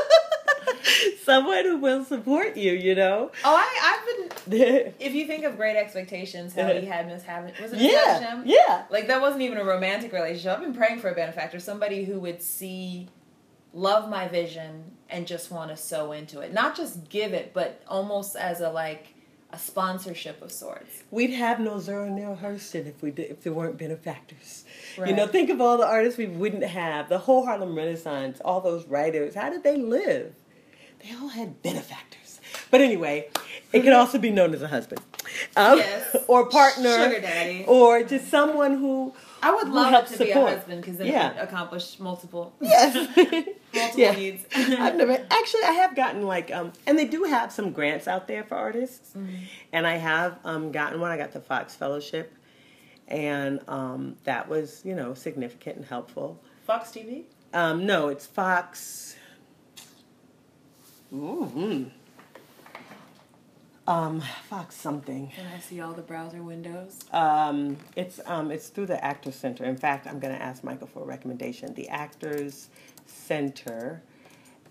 Someone 1.23 1.63
who 1.63 1.77
will 1.77 2.03
support 2.03 2.57
you, 2.57 2.73
you 2.73 2.95
know. 2.95 3.31
Oh, 3.43 3.55
I, 3.55 3.97
I've 3.97 4.47
been. 4.47 4.93
if 4.99 5.13
you 5.13 5.27
think 5.27 5.43
of 5.43 5.57
Great 5.57 5.75
Expectations, 5.75 6.53
how 6.53 6.67
he 6.73 6.85
had 6.85 7.07
Miss 7.07 7.23
Havisham, 7.23 7.63
was 7.63 7.73
it 7.73 7.79
yeah, 7.79 8.19
Havisham? 8.19 8.43
Yeah, 8.45 8.85
like 8.89 9.07
that 9.07 9.21
wasn't 9.21 9.41
even 9.41 9.57
a 9.57 9.63
romantic 9.63 10.11
relationship. 10.11 10.53
I've 10.53 10.61
been 10.61 10.73
praying 10.73 10.99
for 10.99 11.09
a 11.09 11.15
benefactor, 11.15 11.59
somebody 11.59 12.05
who 12.05 12.19
would 12.19 12.41
see, 12.41 13.07
love 13.73 14.09
my 14.09 14.27
vision, 14.27 14.91
and 15.09 15.27
just 15.27 15.51
want 15.51 15.71
to 15.71 15.77
sow 15.77 16.11
into 16.11 16.39
it. 16.39 16.53
Not 16.53 16.75
just 16.75 17.09
give 17.09 17.33
it, 17.33 17.53
but 17.53 17.81
almost 17.87 18.35
as 18.35 18.61
a 18.61 18.69
like 18.69 19.13
a 19.51 19.57
sponsorship 19.57 20.41
of 20.41 20.51
sorts. 20.51 21.03
We'd 21.09 21.31
have 21.31 21.59
no 21.59 21.79
Zora 21.79 22.09
Neale 22.09 22.37
Hurston 22.41 22.85
if 22.85 23.01
we 23.01 23.11
did, 23.11 23.31
if 23.31 23.43
there 23.43 23.53
weren't 23.53 23.77
benefactors. 23.77 24.65
Right. 24.97 25.09
You 25.09 25.15
know, 25.15 25.27
think 25.27 25.49
of 25.49 25.61
all 25.61 25.77
the 25.77 25.85
artists 25.85 26.17
we 26.17 26.25
wouldn't 26.25 26.63
have. 26.63 27.07
The 27.07 27.17
whole 27.17 27.45
Harlem 27.45 27.75
Renaissance, 27.75 28.41
all 28.43 28.59
those 28.59 28.85
writers. 28.85 29.35
How 29.35 29.49
did 29.49 29.63
they 29.63 29.77
live? 29.77 30.35
They 31.03 31.13
all 31.15 31.29
had 31.29 31.61
benefactors. 31.61 32.39
But 32.71 32.81
anyway, 32.81 33.29
it 33.73 33.81
can 33.83 33.93
also 33.93 34.17
be 34.17 34.31
known 34.31 34.53
as 34.53 34.61
a 34.61 34.67
husband, 34.67 35.01
um, 35.55 35.77
yes. 35.77 36.15
or 36.27 36.47
partner, 36.47 36.89
sugar 36.89 37.21
daddy, 37.21 37.65
or 37.67 38.03
just 38.03 38.29
someone 38.29 38.77
who 38.77 39.13
I 39.41 39.53
would 39.53 39.69
love 39.69 40.07
to 40.07 40.13
support. 40.13 40.27
be 40.27 40.31
a 40.31 40.55
husband 40.57 40.81
because 40.81 40.97
then 40.97 41.07
yeah. 41.07 41.33
accomplish 41.41 41.99
multiple 41.99 42.53
yes 42.61 42.95
multiple 43.15 43.53
yeah. 43.95 44.11
needs. 44.11 44.45
I've 44.55 44.95
never 44.95 45.13
actually 45.29 45.63
I 45.63 45.73
have 45.73 45.95
gotten 45.95 46.23
like 46.23 46.51
um 46.51 46.73
and 46.85 46.97
they 46.97 47.05
do 47.05 47.23
have 47.23 47.51
some 47.51 47.71
grants 47.71 48.07
out 48.07 48.27
there 48.27 48.43
for 48.43 48.55
artists, 48.55 49.11
mm-hmm. 49.15 49.35
and 49.73 49.85
I 49.85 49.97
have 49.97 50.39
um 50.43 50.71
gotten 50.71 50.99
one. 50.99 51.11
I 51.11 51.17
got 51.17 51.31
the 51.31 51.41
Fox 51.41 51.75
Fellowship, 51.75 52.33
and 53.07 53.59
um 53.67 54.15
that 54.23 54.47
was 54.47 54.81
you 54.85 54.95
know 54.95 55.13
significant 55.13 55.77
and 55.77 55.85
helpful. 55.85 56.41
Fox 56.65 56.89
TV. 56.89 57.23
Um, 57.53 57.85
no, 57.85 58.09
it's 58.09 58.25
Fox. 58.25 59.15
Mm-hmm. 61.13 61.83
Um, 63.87 64.21
Fox 64.49 64.75
something. 64.75 65.31
Can 65.33 65.45
I 65.55 65.59
see 65.59 65.79
all 65.79 65.93
the 65.93 66.01
browser 66.01 66.43
windows? 66.43 66.99
Um, 67.13 67.77
it's 67.95 68.19
um, 68.25 68.51
it's 68.51 68.67
through 68.67 68.87
the 68.87 69.03
Actors 69.03 69.35
Center. 69.35 69.63
In 69.63 69.77
fact, 69.77 70.07
I'm 70.07 70.19
going 70.19 70.35
to 70.35 70.41
ask 70.41 70.61
Michael 70.61 70.87
for 70.87 71.03
a 71.03 71.05
recommendation. 71.05 71.73
The 71.73 71.87
Actors 71.87 72.67
Center, 73.05 74.01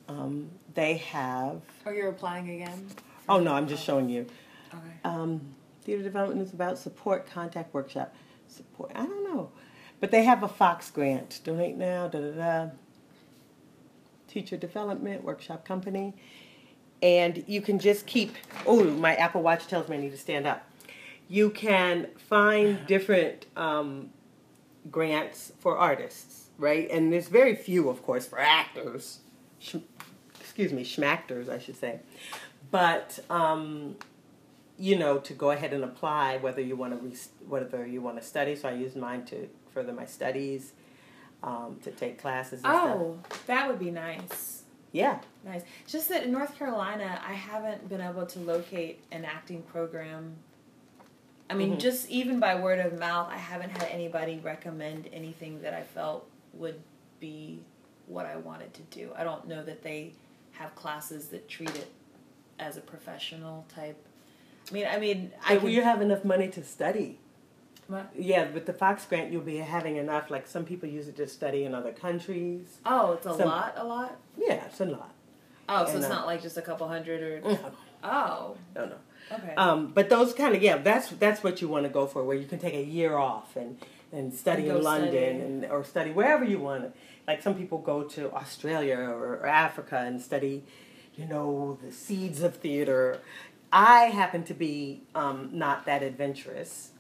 um, 0.07 0.51
they 0.75 0.99
have. 0.99 1.63
Oh, 1.87 1.91
you're 1.91 2.11
applying 2.11 2.51
again? 2.51 2.89
Oh 3.27 3.41
no, 3.41 3.55
I'm 3.55 3.67
just 3.67 3.85
showing 3.85 4.11
you. 4.11 4.27
Okay. 4.69 4.83
Um, 5.05 5.41
theater 5.83 6.03
development 6.03 6.47
is 6.47 6.53
about 6.53 6.79
support 6.79 7.27
contact 7.27 7.73
workshop. 7.73 8.15
Support. 8.49 8.93
I 8.95 9.07
don't 9.07 9.25
know, 9.25 9.51
but 9.99 10.11
they 10.11 10.25
have 10.25 10.43
a 10.43 10.49
Fox 10.49 10.91
grant. 10.91 11.41
Donate 11.43 11.77
now. 11.77 12.07
Da 12.09 12.21
da 12.21 12.31
da. 12.33 12.71
Teacher 14.37 14.59
development 14.59 15.25
workshop 15.25 15.65
company 15.65 16.13
and 17.01 17.43
you 17.47 17.63
can 17.63 17.79
just 17.79 18.05
keep. 18.07 18.35
Oh, 18.67 18.85
my 18.85 19.15
Apple 19.15 19.41
Watch 19.41 19.67
tells 19.67 19.89
me 19.89 19.97
I 19.97 20.01
need 20.01 20.11
to 20.11 20.19
stand 20.19 20.47
up. 20.47 20.71
You 21.27 21.49
can 21.49 22.09
find 22.19 22.87
different 22.87 23.47
um, 23.57 24.11
grants 24.91 25.53
for 25.59 25.79
artists, 25.79 26.51
right? 26.59 26.87
And 26.91 27.11
there's 27.11 27.29
very 27.29 27.55
few, 27.57 27.89
of 27.89 28.03
course, 28.03 28.27
for 28.27 28.39
actors. 28.39 29.21
Sh- 29.59 29.77
excuse 30.39 30.71
me, 30.71 30.85
schmactors, 30.85 31.49
I 31.49 31.59
should 31.59 31.77
say. 31.77 32.01
But 32.71 33.19
um, 33.31 33.97
you 34.79 34.99
know, 34.99 35.17
to 35.17 35.33
go 35.33 35.51
ahead 35.51 35.73
and 35.73 35.83
apply 35.83 36.37
whether 36.37 36.61
you 36.61 36.77
want 36.77 36.93
to 36.93 36.99
re- 36.99 37.49
whether 37.49 37.87
you 37.87 38.03
want 38.03 38.19
to 38.21 38.23
study. 38.23 38.55
So 38.55 38.69
I 38.69 38.73
use 38.73 38.97
mine 38.97 39.25
to 39.27 39.49
further 39.73 39.95
my 39.95 40.05
studies, 40.05 40.75
um, 41.43 41.79
to 41.83 41.91
take 41.91 42.21
classes. 42.21 42.61
oh, 42.65 43.19
stuff. 43.29 43.47
that 43.47 43.69
would 43.69 43.79
be 43.79 43.91
nice. 43.91 44.65
Yeah. 44.93 45.19
Nice. 45.45 45.63
Just 45.87 46.09
that 46.09 46.25
in 46.25 46.33
North 46.33 46.57
Carolina, 46.59 47.21
I 47.27 47.35
haven't 47.35 47.89
been 47.89 48.01
able 48.01 48.27
to 48.27 48.39
locate 48.41 49.03
an 49.13 49.25
acting 49.25 49.63
program. 49.63 50.37
I 51.49 51.55
mean, 51.55 51.71
mm-hmm. 51.71 51.79
just 51.79 52.09
even 52.09 52.41
by 52.41 52.61
word 52.61 52.81
of 52.81 52.99
mouth, 52.99 53.29
I 53.31 53.37
haven't 53.37 53.71
had 53.71 53.85
anybody 53.91 54.41
recommend 54.43 55.09
anything 55.13 55.63
that 55.63 55.75
I 55.75 55.83
felt 55.83 56.29
would 56.55 56.81
be 57.21 57.63
what 58.07 58.27
I 58.27 58.37
wanted 58.37 58.75
to 58.75 58.83
do. 58.83 59.13
I 59.17 59.23
don't 59.23 59.47
know 59.47 59.63
that 59.65 59.83
they 59.83 60.15
have 60.53 60.75
classes 60.75 61.29
that 61.29 61.49
treat 61.49 61.71
it 61.71 61.93
as 62.59 62.77
a 62.77 62.81
professional 62.81 63.67
type. 63.69 64.03
I 64.71 64.75
mean, 64.75 64.87
I 64.91 64.99
mean, 64.99 65.33
I. 65.47 65.57
Can, 65.57 65.69
you 65.69 65.83
have 65.83 66.01
enough 66.01 66.25
money 66.25 66.49
to 66.49 66.65
study. 66.65 67.19
What? 67.89 68.11
Yeah, 68.17 68.51
with 68.51 68.67
the 68.67 68.73
Fox 68.73 69.05
grant, 69.05 69.33
you'll 69.33 69.43
be 69.43 69.59
having 69.59 69.97
enough. 69.97 70.31
Like 70.31 70.47
some 70.47 70.65
people 70.65 70.89
use 70.89 71.09
it 71.09 71.17
to 71.17 71.29
study 71.29 71.65
in 71.65 71.75
other 71.75 71.93
countries. 71.93 72.79
Oh, 72.85 73.13
it's 73.13 73.27
a 73.27 73.37
some, 73.37 73.49
lot, 73.49 73.75
a 73.77 73.85
lot. 73.85 74.17
Yeah, 74.37 74.65
it's 74.67 74.81
a 74.81 74.87
lot. 74.87 75.15
Oh, 75.69 75.85
so 75.85 75.91
and, 75.91 75.99
it's 75.99 76.07
uh, 76.07 76.09
not 76.09 76.27
like 76.27 76.43
just 76.43 76.57
a 76.57 76.63
couple 76.63 76.89
hundred 76.89 77.23
or. 77.23 77.49
No. 77.49 77.59
Oh. 78.03 78.57
No, 78.75 78.85
no. 78.87 78.97
Okay. 79.33 79.55
Um, 79.57 79.89
but 79.89 80.09
those 80.09 80.33
kind 80.33 80.55
of 80.55 80.63
yeah, 80.63 80.79
that's 80.79 81.09
that's 81.11 81.43
what 81.43 81.61
you 81.61 81.69
want 81.69 81.85
to 81.85 81.89
go 81.89 82.07
for, 82.07 82.25
where 82.25 82.37
you 82.37 82.47
can 82.47 82.59
take 82.59 82.75
a 82.75 82.85
year 82.85 83.17
off 83.17 83.57
and 83.57 83.79
and 84.13 84.33
study 84.33 84.69
and 84.69 84.79
in 84.79 84.85
London 84.85 85.11
study. 85.11 85.27
and 85.27 85.65
or 85.67 85.85
study 85.85 86.11
wherever 86.11 86.45
you 86.45 86.59
want. 86.59 86.95
Like 87.27 87.43
some 87.43 87.55
people 87.55 87.79
go 87.79 88.05
to 88.05 88.33
Australia 88.33 88.97
or, 88.99 89.39
or 89.39 89.47
Africa 89.47 89.99
and 89.99 90.21
study, 90.21 90.63
you 91.17 91.27
know, 91.27 91.79
the 91.85 91.91
seeds 91.91 92.43
of 92.43 92.57
theater. 92.57 93.21
I 93.73 94.05
happen 94.05 94.45
to 94.45 94.55
be 94.55 95.03
um, 95.15 95.51
not 95.53 95.87
that 95.87 96.05
adventurous. 96.05 96.93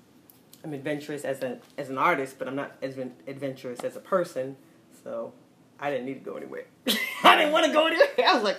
I'm 0.66 0.74
adventurous 0.74 1.24
as 1.24 1.42
a 1.42 1.58
as 1.78 1.90
an 1.90 1.98
artist, 1.98 2.40
but 2.40 2.48
I'm 2.48 2.56
not 2.56 2.72
as 2.82 2.98
adventurous 3.28 3.80
as 3.80 3.94
a 3.94 4.00
person. 4.00 4.56
So 5.04 5.32
I 5.78 5.90
didn't 5.90 6.06
need 6.06 6.24
to 6.24 6.30
go 6.30 6.36
anywhere. 6.36 6.64
I 7.22 7.36
didn't 7.36 7.52
want 7.52 7.66
to 7.66 7.72
go 7.72 7.86
anywhere. 7.86 8.08
I 8.26 8.34
was 8.34 8.42
like, 8.42 8.58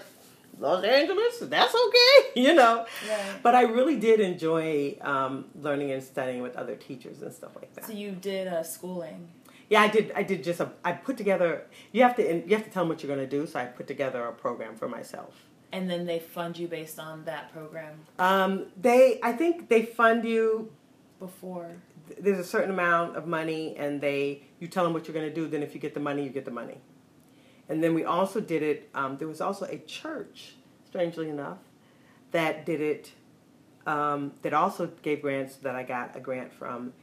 Los 0.57 0.85
Angeles, 0.85 1.39
that's 1.41 1.75
okay, 1.75 2.31
you 2.41 2.53
know. 2.53 2.85
Yeah. 3.05 3.33
But 3.43 3.55
I 3.55 3.63
really 3.63 3.97
did 3.97 4.21
enjoy 4.21 4.97
um, 5.01 5.45
learning 5.61 5.91
and 5.91 6.01
studying 6.01 6.41
with 6.41 6.55
other 6.55 6.75
teachers 6.75 7.21
and 7.21 7.33
stuff 7.33 7.51
like 7.57 7.73
that. 7.75 7.85
So 7.85 7.91
you 7.91 8.11
did 8.11 8.47
uh, 8.47 8.63
schooling. 8.63 9.27
Yeah, 9.69 9.81
I 9.81 9.89
did. 9.89 10.13
I 10.15 10.23
did 10.23 10.45
just 10.45 10.61
a. 10.61 10.71
I 10.85 10.93
put 10.93 11.17
together. 11.17 11.65
You 11.91 12.03
have 12.03 12.15
to. 12.15 12.23
You 12.23 12.55
have 12.55 12.63
to 12.63 12.71
tell 12.71 12.83
them 12.83 12.89
what 12.89 13.03
you're 13.03 13.13
going 13.13 13.29
to 13.29 13.37
do. 13.37 13.45
So 13.45 13.59
I 13.59 13.65
put 13.65 13.85
together 13.85 14.23
a 14.23 14.31
program 14.31 14.77
for 14.77 14.87
myself. 14.87 15.35
And 15.73 15.89
then 15.89 16.05
they 16.05 16.19
fund 16.19 16.57
you 16.57 16.69
based 16.69 16.97
on 16.97 17.25
that 17.25 17.51
program. 17.51 17.99
Um, 18.17 18.67
they. 18.77 19.19
I 19.21 19.33
think 19.33 19.67
they 19.67 19.83
fund 19.83 20.23
you 20.23 20.71
before 21.19 21.75
there's 22.19 22.39
a 22.39 22.43
certain 22.43 22.71
amount 22.71 23.15
of 23.15 23.27
money 23.27 23.75
and 23.77 24.01
they 24.01 24.43
you 24.59 24.67
tell 24.67 24.83
them 24.83 24.93
what 24.93 25.07
you're 25.07 25.13
going 25.13 25.27
to 25.27 25.33
do 25.33 25.47
then 25.47 25.63
if 25.63 25.73
you 25.73 25.79
get 25.79 25.93
the 25.93 25.99
money 25.99 26.23
you 26.23 26.29
get 26.29 26.45
the 26.45 26.51
money. 26.51 26.79
And 27.69 27.83
then 27.83 27.93
we 27.93 28.05
also 28.05 28.39
did 28.39 28.63
it 28.63 28.89
um, 28.95 29.17
there 29.17 29.27
was 29.27 29.41
also 29.41 29.65
a 29.65 29.77
church 29.79 30.55
strangely 30.85 31.29
enough 31.29 31.59
that 32.31 32.65
did 32.65 32.81
it 32.81 33.11
um, 33.85 34.33
that 34.41 34.53
also 34.53 34.87
gave 35.01 35.21
grants 35.21 35.55
that 35.57 35.75
i 35.75 35.81
got 35.83 36.15
a 36.15 36.19
grant 36.19 36.53
from 36.53 36.93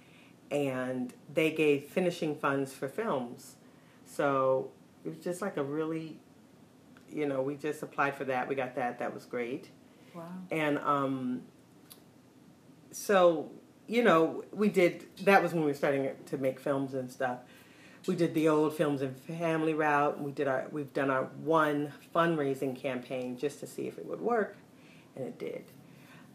and 0.51 1.13
they 1.33 1.51
gave 1.51 1.85
finishing 1.85 2.37
funds 2.37 2.73
for 2.73 2.89
films. 2.89 3.57
So 4.07 4.71
it 5.05 5.09
was 5.09 5.19
just 5.19 5.43
like 5.43 5.57
a 5.57 5.63
really 5.63 6.19
you 7.13 7.27
know 7.27 7.43
we 7.43 7.55
just 7.55 7.83
applied 7.83 8.15
for 8.17 8.25
that 8.25 8.49
we 8.49 8.55
got 8.55 8.75
that 8.77 8.99
that 8.99 9.13
was 9.13 9.25
great. 9.25 9.69
Wow. 10.15 10.29
And 10.51 10.79
um, 10.79 11.43
so 12.93 13.51
you 13.87 14.03
know, 14.03 14.45
we 14.53 14.69
did, 14.69 15.07
that 15.25 15.43
was 15.43 15.53
when 15.53 15.63
we 15.63 15.71
were 15.71 15.77
starting 15.77 16.11
to 16.27 16.39
make 16.39 16.61
films 16.61 16.95
and 16.95 17.11
stuff. 17.11 17.39
We 18.07 18.15
did 18.15 18.35
the 18.35 18.49
old 18.49 18.77
films 18.77 19.01
and 19.01 19.17
family 19.17 19.73
route. 19.73 20.21
We 20.21 20.33
did 20.33 20.47
our, 20.47 20.67
we've 20.71 20.93
done 20.93 21.11
our 21.11 21.25
one 21.43 21.93
fundraising 22.15 22.77
campaign 22.77 23.39
just 23.39 23.61
to 23.61 23.67
see 23.67 23.87
if 23.87 23.97
it 23.97 24.05
would 24.05 24.21
work, 24.21 24.57
and 25.17 25.27
it 25.27 25.39
did. 25.39 25.65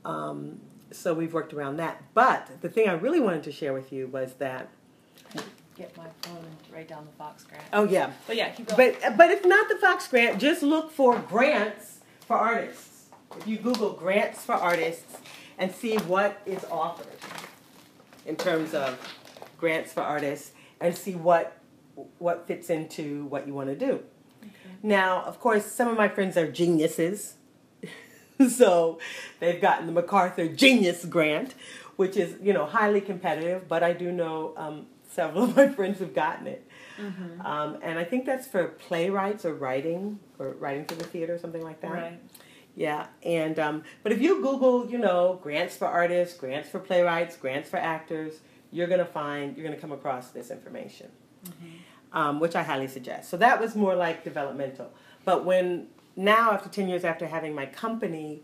Um, 0.03 0.62
so 0.91 1.13
we've 1.13 1.33
worked 1.33 1.53
around 1.53 1.77
that. 1.77 2.01
But 2.13 2.62
the 2.62 2.69
thing 2.69 2.89
I 2.89 2.93
really 2.93 3.19
wanted 3.19 3.43
to 3.43 3.51
share 3.51 3.73
with 3.73 3.93
you 3.93 4.07
was 4.07 4.33
that 4.39 4.69
get 5.75 5.95
my 5.95 6.07
phone 6.23 6.38
and 6.38 6.73
write 6.73 6.88
down 6.88 7.05
the 7.05 7.12
Fox 7.12 7.43
grant. 7.43 7.63
Oh 7.71 7.83
yeah. 7.83 8.12
But 8.27 8.35
yeah, 8.35 8.49
keep 8.49 8.67
going. 8.67 8.95
But 9.01 9.17
but 9.17 9.31
if 9.31 9.45
not 9.45 9.69
the 9.69 9.75
Fox 9.75 10.07
grant, 10.07 10.39
just 10.39 10.63
look 10.63 10.91
for 10.91 11.19
grants 11.19 11.99
for 12.21 12.35
artists. 12.35 13.09
If 13.38 13.47
you 13.47 13.57
Google 13.57 13.93
grants 13.93 14.43
for 14.43 14.55
artists 14.55 15.17
and 15.59 15.71
see 15.71 15.97
what 15.97 16.41
is 16.45 16.65
offered 16.71 17.05
in 18.25 18.35
terms 18.35 18.73
of 18.73 18.97
grants 19.59 19.93
for 19.93 20.01
artists 20.01 20.53
and 20.81 20.95
see 20.95 21.13
what 21.13 21.57
what 22.17 22.47
fits 22.47 22.69
into 22.69 23.25
what 23.25 23.45
you 23.45 23.53
want 23.53 23.67
to 23.67 23.75
do. 23.75 23.99
Now, 24.81 25.21
of 25.23 25.39
course, 25.41 25.65
some 25.65 25.89
of 25.89 25.97
my 25.97 26.07
friends 26.07 26.37
are 26.37 26.49
geniuses. 26.49 27.35
so 28.49 28.99
they've 29.41 29.59
gotten 29.59 29.85
the 29.85 29.91
MacArthur 29.91 30.47
Genius 30.47 31.03
Grant, 31.03 31.55
which 31.97 32.15
is, 32.15 32.35
you 32.41 32.53
know, 32.53 32.65
highly 32.65 33.01
competitive, 33.01 33.67
but 33.67 33.83
I 33.83 33.91
do 33.91 34.13
know 34.13 34.53
um, 34.55 34.85
several 35.09 35.43
of 35.43 35.57
my 35.57 35.67
friends 35.75 35.99
have 35.99 36.13
gotten 36.13 36.47
it. 36.47 36.65
Mm-hmm. 36.97 37.41
Um, 37.45 37.79
and 37.81 37.99
I 37.99 38.05
think 38.05 38.25
that's 38.25 38.47
for 38.47 38.69
playwrights 38.69 39.43
or 39.43 39.53
writing, 39.53 40.19
or 40.37 40.51
writing 40.51 40.85
for 40.85 40.95
the 40.95 41.03
theater, 41.03 41.33
or 41.33 41.39
something 41.39 41.63
like 41.63 41.81
that. 41.81 41.91
Right. 41.91 42.19
Yeah, 42.75 43.08
and 43.23 43.60
um, 43.60 43.84
but 44.03 44.12
if 44.12 44.21
you 44.21 44.41
Google, 44.41 44.89
you 44.89 44.97
know, 44.97 45.39
grants 45.41 45.75
for 45.75 45.86
artists, 45.86 46.38
grants 46.38 46.69
for 46.69 46.79
playwrights, 46.79 47.36
grants 47.36 47.69
for 47.69 47.77
actors, 47.77 48.39
you're 48.71 48.88
gonna 48.88 49.05
find 49.05 49.58
you're 49.58 49.65
gonna 49.65 49.79
come 49.79 49.91
across 49.91 50.29
this 50.29 50.49
information. 50.49 51.10
Mm-hmm 51.45 51.67
um, 52.13 52.39
which 52.39 52.55
I 52.55 52.63
highly 52.63 52.88
suggest. 52.88 53.29
So 53.29 53.38
that 53.38 53.60
was 53.60 53.75
more 53.75 53.95
like 53.95 54.23
developmental. 54.23 54.91
But 55.25 55.45
when 55.45 55.88
now, 56.15 56.51
after 56.51 56.69
10 56.69 56.89
years 56.89 57.03
after 57.03 57.27
having 57.27 57.53
my 57.53 57.65
company, 57.65 58.43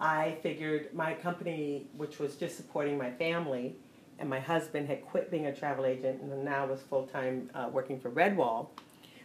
I 0.00 0.38
figured 0.42 0.92
my 0.92 1.14
company, 1.14 1.86
which 1.96 2.18
was 2.18 2.36
just 2.36 2.56
supporting 2.56 2.98
my 2.98 3.10
family, 3.12 3.76
and 4.18 4.28
my 4.28 4.40
husband 4.40 4.88
had 4.88 5.04
quit 5.04 5.30
being 5.30 5.46
a 5.46 5.54
travel 5.54 5.86
agent 5.86 6.22
and 6.22 6.44
now 6.44 6.66
was 6.66 6.80
full 6.82 7.06
time 7.06 7.50
uh, 7.54 7.68
working 7.70 8.00
for 8.00 8.10
Redwall. 8.10 8.68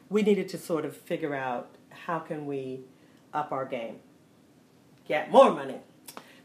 We 0.09 0.23
needed 0.23 0.49
to 0.49 0.57
sort 0.57 0.85
of 0.85 0.95
figure 0.95 1.35
out 1.35 1.75
how 1.89 2.19
can 2.19 2.45
we 2.45 2.81
up 3.33 3.51
our 3.51 3.65
game, 3.65 3.99
get 5.09 5.29
more 5.29 5.51
money. 5.51 5.79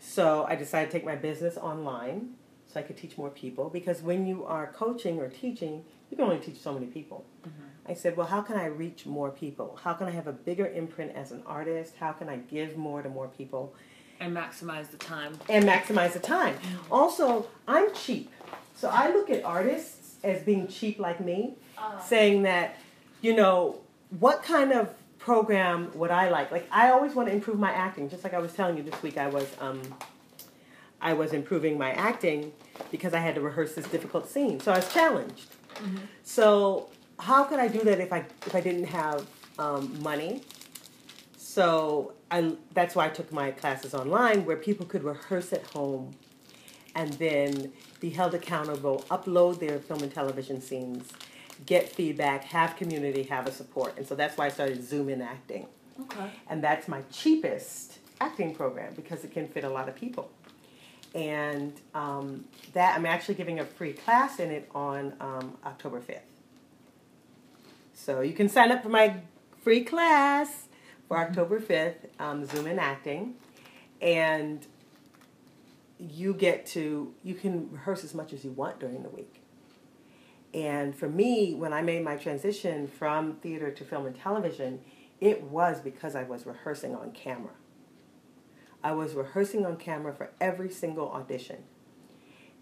So 0.01 0.45
I 0.49 0.57
decided 0.57 0.91
to 0.91 0.93
take 0.93 1.05
my 1.05 1.15
business 1.15 1.57
online 1.57 2.31
so 2.67 2.81
I 2.81 2.83
could 2.83 2.97
teach 2.97 3.17
more 3.17 3.31
people 3.31 3.71
because 3.71 4.03
when 4.03 4.27
you 4.27 4.45
are 4.45 4.73
coaching 4.73 5.21
or 5.21 5.29
teaching, 5.29 5.85
you 6.11 6.17
can 6.17 6.25
only 6.25 6.39
teach 6.39 6.59
so 6.59 6.73
many 6.73 6.87
people. 6.87 7.25
Mm-hmm. 7.47 7.91
I 7.91 7.95
said, 7.95 8.17
well, 8.17 8.27
how 8.27 8.41
can 8.41 8.57
I 8.57 8.67
reach 8.67 9.07
more 9.07 9.31
people? 9.31 9.79
How 9.85 9.93
can 9.93 10.09
I 10.09 10.11
have 10.11 10.27
a 10.27 10.33
bigger 10.33 10.67
imprint 10.67 11.13
as 11.15 11.31
an 11.31 11.43
artist? 11.47 11.95
How 12.01 12.13
can 12.13 12.29
I 12.29 12.39
give 12.39 12.77
more 12.77 13.03
to 13.03 13.09
more 13.09 13.29
people? 13.29 13.75
And 14.19 14.35
maximize 14.35 14.91
the 14.91 14.97
time. 14.97 15.39
And 15.49 15.65
maximize 15.65 16.15
the 16.15 16.21
time. 16.21 16.55
Mm-hmm. 16.55 16.93
Also, 16.93 17.47
I'm 17.69 17.95
cheap. 17.95 18.31
So 18.75 18.89
I 18.89 19.13
look 19.13 19.29
at 19.29 19.45
artists 19.45 20.17
as 20.25 20.43
being 20.43 20.67
cheap 20.69 20.99
like 20.99 21.21
me, 21.21 21.55
uh. 21.77 21.99
saying 22.01 22.43
that, 22.43 22.77
you 23.21 23.37
know, 23.37 23.81
what 24.19 24.43
kind 24.43 24.73
of 24.73 24.95
program 25.25 25.87
what 25.95 26.11
I 26.11 26.29
like? 26.29 26.51
Like, 26.51 26.67
I 26.71 26.91
always 26.91 27.15
want 27.15 27.29
to 27.29 27.35
improve 27.35 27.59
my 27.59 27.73
acting. 27.73 28.11
Just 28.11 28.25
like 28.25 28.35
I 28.35 28.39
was 28.39 28.53
telling 28.53 28.77
you 28.77 28.83
this 28.83 29.03
week, 29.03 29.17
I 29.17 29.29
was. 29.29 29.49
Um, 29.61 29.81
I 31.01 31.13
was 31.13 31.35
improving 31.35 31.77
my 31.77 31.93
acting 31.93 32.53
because 32.91 33.13
I 33.13 33.19
had 33.19 33.35
to 33.35 33.43
rehearse 33.43 33.75
this 33.75 33.87
difficult 33.89 34.27
scene. 34.27 34.59
So 34.59 34.73
I 34.73 34.77
was 34.77 34.91
challenged. 34.91 35.51
Mm-hmm. 35.75 35.99
So 36.23 36.89
how 37.19 37.45
could 37.45 37.59
I 37.59 37.69
do 37.69 37.81
that 37.81 38.01
if 38.01 38.11
I 38.11 38.25
if 38.47 38.55
I 38.55 38.63
didn't 38.63 38.87
have 38.87 39.27
um, 39.59 40.03
money? 40.03 40.43
So 41.37 42.15
I 42.31 42.57
that's 42.73 42.95
why 42.95 43.07
I 43.07 43.09
took 43.11 43.31
my 43.33 43.51
classes 43.51 43.93
online 43.95 44.47
where 44.47 44.57
people 44.57 44.87
could 44.87 45.05
rehearse 45.05 45.53
at 45.53 45.67
home 45.67 46.15
and 46.95 47.13
then 47.15 47.73
be 48.01 48.11
held 48.11 48.35
accountable, 48.35 49.05
upload 49.11 49.59
their 49.59 49.79
film 49.81 50.03
and 50.03 50.15
television 50.15 50.61
scenes, 50.61 51.13
get 51.67 51.89
feedback, 51.89 52.45
have 52.45 52.77
community, 52.77 53.23
have 53.25 53.47
a 53.47 53.53
support. 53.53 53.97
And 53.97 54.07
so 54.07 54.15
that's 54.15 54.37
why 54.37 54.47
I 54.47 54.49
started 54.49 54.83
Zoom 54.85 55.09
in 55.09 55.23
acting. 55.23 55.67
Okay. 56.01 56.31
And 56.49 56.63
that's 56.63 56.89
my 56.89 57.03
cheapest 57.13 57.99
acting 58.21 58.55
program 58.55 58.95
because 58.95 59.25
it 59.25 59.33
can 59.33 59.49
fit 59.49 59.65
a 59.65 59.69
lot 59.69 59.89
of 59.89 59.95
people 59.95 60.31
and 61.15 61.73
um, 61.95 62.45
that 62.73 62.97
I'm 62.97 63.07
actually 63.07 63.37
giving 63.37 63.61
a 63.61 63.65
free 63.65 63.93
class 63.93 64.41
in 64.41 64.51
it 64.51 64.69
on 64.75 65.15
um, 65.21 65.57
October 65.65 66.01
5th. 66.01 66.19
So 67.95 68.21
you 68.21 68.33
can 68.33 68.49
sign 68.49 68.73
up 68.73 68.83
for 68.83 68.89
my 68.89 69.21
free 69.63 69.85
class 69.85 70.67
for 71.07 71.17
mm-hmm. 71.17 71.31
October 71.31 71.61
5th, 71.61 71.95
um, 72.19 72.45
Zoom 72.45 72.67
in 72.67 72.79
Acting, 72.79 73.35
and 74.03 74.67
you 75.99 76.35
get 76.35 76.67
to, 76.67 77.15
you 77.23 77.35
can 77.35 77.71
rehearse 77.71 78.03
as 78.03 78.15
much 78.15 78.33
as 78.33 78.45
you 78.45 78.51
want 78.51 78.81
during 78.81 79.03
the 79.05 79.09
week. 79.09 79.41
And 80.55 80.95
for 80.95 81.09
me, 81.09 81.55
when 81.55 81.73
I 81.73 81.83
made 81.83 82.05
my 82.05 82.17
transition 82.17 82.87
from 82.87 83.35
theater 83.37 83.73
to 83.73 83.85
film 83.85 84.07
and 84.07 84.17
television, 84.17 84.81
it 85.21 85.43
was 85.43 85.81
because 85.81 86.15
I 86.15 86.23
was 86.23 86.47
rehearsing 86.47 86.95
on 86.95 87.11
camera. 87.11 87.53
I 88.83 88.93
was 88.93 89.15
rehearsing 89.15 89.67
on 89.67 89.77
camera 89.77 90.15
for 90.15 90.31
every 90.41 90.71
single 90.71 91.11
audition. 91.11 91.65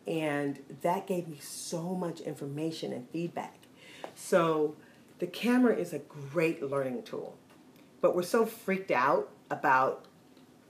And 0.07 0.61
that 0.81 1.07
gave 1.07 1.29
me 1.29 1.39
so 1.41 1.95
much 1.95 2.21
information 2.21 2.93
and 2.93 3.09
feedback. 3.11 3.59
So 4.15 4.75
the 5.19 5.27
camera 5.27 5.77
is 5.77 5.93
a 5.93 5.99
great 5.99 6.63
learning 6.63 7.03
tool. 7.03 7.37
But 8.01 8.17
we're 8.17 8.23
so 8.23 8.47
freaked 8.47 8.91
out 8.91 9.31
about 9.51 10.07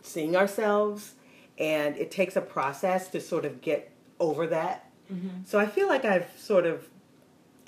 seeing 0.03 0.37
ourselves, 0.37 1.15
and 1.57 1.97
it 1.97 2.11
takes 2.11 2.35
a 2.35 2.41
process 2.41 3.09
to 3.09 3.21
sort 3.21 3.45
of 3.45 3.61
get 3.61 3.93
over 4.19 4.47
that. 4.49 4.91
Mm-hmm. 5.11 5.45
So 5.45 5.59
I 5.59 5.67
feel 5.67 5.89
like 5.89 6.05
I've 6.05 6.29
sort 6.37 6.67
of, 6.67 6.89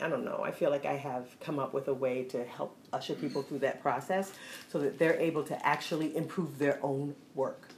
I 0.04 0.08
don't 0.08 0.24
know, 0.24 0.42
I 0.44 0.50
feel 0.50 0.70
like 0.70 0.86
I 0.86 0.96
have 0.96 1.26
come 1.40 1.58
up 1.58 1.72
with 1.72 1.88
a 1.88 1.94
way 1.94 2.24
to 2.24 2.44
help 2.44 2.76
usher 2.92 3.14
people 3.14 3.42
through 3.42 3.60
that 3.60 3.80
process 3.82 4.32
so 4.70 4.78
that 4.80 4.98
they're 4.98 5.18
able 5.18 5.42
to 5.44 5.66
actually 5.66 6.16
improve 6.16 6.58
their 6.58 6.78
own 6.82 7.16
work 7.34 7.74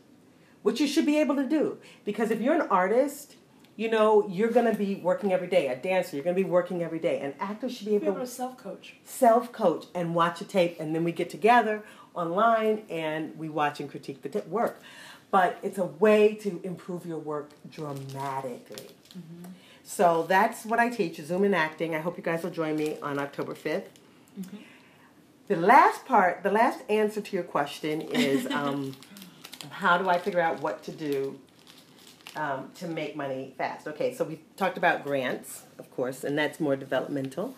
which 0.66 0.80
you 0.80 0.88
should 0.88 1.06
be 1.06 1.20
able 1.20 1.36
to 1.36 1.48
do. 1.48 1.78
Because 2.04 2.32
if 2.32 2.40
you're 2.40 2.60
an 2.60 2.68
artist, 2.72 3.36
you 3.76 3.88
know, 3.88 4.26
you're 4.28 4.50
going 4.50 4.68
to 4.68 4.76
be 4.76 4.96
working 4.96 5.32
every 5.32 5.46
day. 5.46 5.68
A 5.68 5.76
dancer, 5.76 6.16
you're 6.16 6.24
going 6.24 6.34
to 6.34 6.42
be 6.42 6.48
working 6.48 6.82
every 6.82 6.98
day. 6.98 7.20
An 7.20 7.34
actor 7.38 7.68
should 7.68 7.86
be 7.86 7.94
able, 7.94 8.06
be 8.06 8.10
able 8.10 8.20
to 8.22 8.26
self 8.26 8.56
coach. 8.56 8.96
Self 9.04 9.52
coach 9.52 9.84
and 9.94 10.12
watch 10.12 10.40
a 10.40 10.44
tape, 10.44 10.80
and 10.80 10.92
then 10.92 11.04
we 11.04 11.12
get 11.12 11.30
together 11.30 11.84
online 12.14 12.82
and 12.90 13.38
we 13.38 13.48
watch 13.48 13.78
and 13.78 13.88
critique 13.88 14.22
the 14.22 14.42
work. 14.48 14.82
But 15.30 15.56
it's 15.62 15.78
a 15.78 15.84
way 15.84 16.34
to 16.34 16.60
improve 16.64 17.06
your 17.06 17.20
work 17.20 17.50
dramatically. 17.70 18.88
Mm-hmm. 19.16 19.44
So 19.86 20.26
that's 20.28 20.66
what 20.66 20.80
I 20.80 20.88
teach 20.88 21.16
Zoom 21.20 21.44
and 21.44 21.54
acting. 21.54 21.94
I 21.94 22.00
hope 22.00 22.16
you 22.16 22.22
guys 22.22 22.42
will 22.42 22.50
join 22.50 22.76
me 22.76 22.98
on 23.00 23.20
October 23.20 23.54
5th. 23.54 23.84
Mm-hmm. 24.38 24.56
The 25.46 25.56
last 25.56 26.04
part, 26.04 26.42
the 26.42 26.50
last 26.50 26.80
answer 26.90 27.20
to 27.20 27.36
your 27.36 27.44
question 27.44 28.00
is 28.00 28.46
um, 28.50 28.96
how 29.70 29.96
do 29.96 30.08
I 30.08 30.18
figure 30.18 30.40
out 30.40 30.60
what 30.60 30.82
to 30.82 30.90
do 30.90 31.38
um, 32.34 32.68
to 32.74 32.88
make 32.88 33.14
money 33.14 33.54
fast? 33.56 33.86
Okay, 33.86 34.12
so 34.12 34.24
we 34.24 34.40
talked 34.56 34.76
about 34.76 35.04
grants, 35.04 35.62
of 35.78 35.88
course, 35.92 36.24
and 36.24 36.36
that's 36.36 36.58
more 36.58 36.74
developmental. 36.74 37.54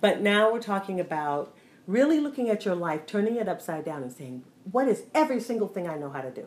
But 0.00 0.20
now 0.20 0.52
we're 0.52 0.62
talking 0.62 1.00
about 1.00 1.56
really 1.88 2.20
looking 2.20 2.50
at 2.50 2.64
your 2.64 2.76
life, 2.76 3.04
turning 3.04 3.34
it 3.34 3.48
upside 3.48 3.84
down, 3.84 4.04
and 4.04 4.12
saying, 4.12 4.44
what 4.70 4.86
is 4.86 5.02
every 5.12 5.40
single 5.40 5.66
thing 5.66 5.88
I 5.88 5.96
know 5.96 6.10
how 6.10 6.20
to 6.20 6.30
do? 6.30 6.46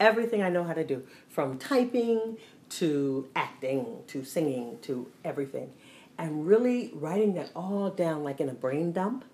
Everything 0.00 0.42
I 0.42 0.48
know 0.48 0.64
how 0.64 0.74
to 0.74 0.84
do, 0.84 1.04
from 1.28 1.56
typing 1.56 2.36
to 2.70 3.28
acting 3.34 4.02
to 4.08 4.24
singing 4.24 4.78
to 4.82 5.10
everything. 5.24 5.72
And 6.18 6.46
really 6.46 6.90
writing 6.94 7.34
that 7.34 7.50
all 7.54 7.90
down 7.90 8.24
like 8.24 8.40
in 8.40 8.48
a 8.48 8.54
brain 8.54 8.92
dump. 8.92 9.24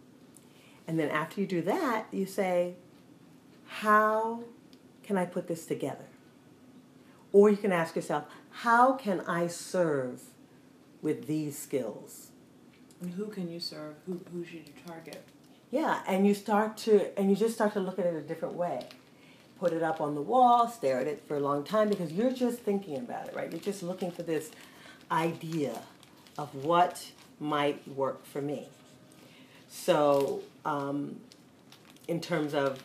And 0.87 0.99
then 0.99 1.09
after 1.09 1.41
you 1.41 1.47
do 1.47 1.63
that, 1.63 2.07
you 2.11 2.27
say, 2.27 2.75
how 3.67 4.45
can 5.03 5.17
I 5.17 5.25
put 5.25 5.49
this 5.49 5.65
together? 5.67 6.05
Or 7.33 7.51
you 7.51 7.57
can 7.57 7.73
ask 7.73 7.97
yourself, 7.97 8.25
how 8.51 8.93
can 8.93 9.21
I 9.23 9.47
serve 9.47 10.23
with 11.03 11.27
these 11.27 11.59
skills? 11.59 12.29
And 13.01 13.15
who 13.15 13.27
can 13.27 13.51
you 13.51 13.61
serve? 13.61 13.97
Who, 14.07 14.21
who 14.33 14.45
should 14.45 14.67
you 14.67 14.75
target? 14.87 15.25
Yeah, 15.71 16.03
and 16.07 16.27
you 16.27 16.35
start 16.35 16.77
to, 16.79 17.19
and 17.19 17.31
you 17.31 17.37
just 17.37 17.55
start 17.55 17.73
to 17.73 17.81
look 17.81 17.99
at 17.99 18.07
it 18.07 18.15
a 18.15 18.21
different 18.21 18.55
way. 18.55 18.87
Put 19.65 19.73
it 19.73 19.83
up 19.83 20.03
on 20.03 20.15
the 20.15 20.21
wall, 20.21 20.69
stare 20.69 21.01
at 21.01 21.07
it 21.07 21.27
for 21.27 21.39
a 21.39 21.41
long 21.41 21.65
time 21.65 21.89
because 21.89 22.13
you're 22.13 22.31
just 22.31 22.59
thinking 22.59 22.99
about 22.99 23.29
it, 23.29 23.35
right? 23.35 23.51
You're 23.51 23.63
just 23.63 23.83
looking 23.83 24.11
for 24.11 24.23
this 24.23 24.51
idea 25.11 25.81
of 26.37 26.55
what 26.55 27.07
might 27.41 27.89
work 27.89 28.27
for 28.27 28.43
me. 28.43 28.69
So, 29.71 30.43
um, 30.67 31.19
in 32.09 32.21
terms 32.21 32.53
of 32.53 32.79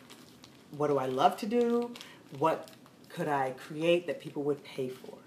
what 0.74 0.86
do 0.86 0.96
I 0.96 1.04
love 1.04 1.36
to 1.40 1.46
do? 1.46 1.90
What 2.38 2.70
could 3.10 3.28
I 3.28 3.50
create 3.50 4.06
that 4.06 4.18
people 4.18 4.42
would 4.44 4.64
pay 4.64 4.88
for? 4.88 5.18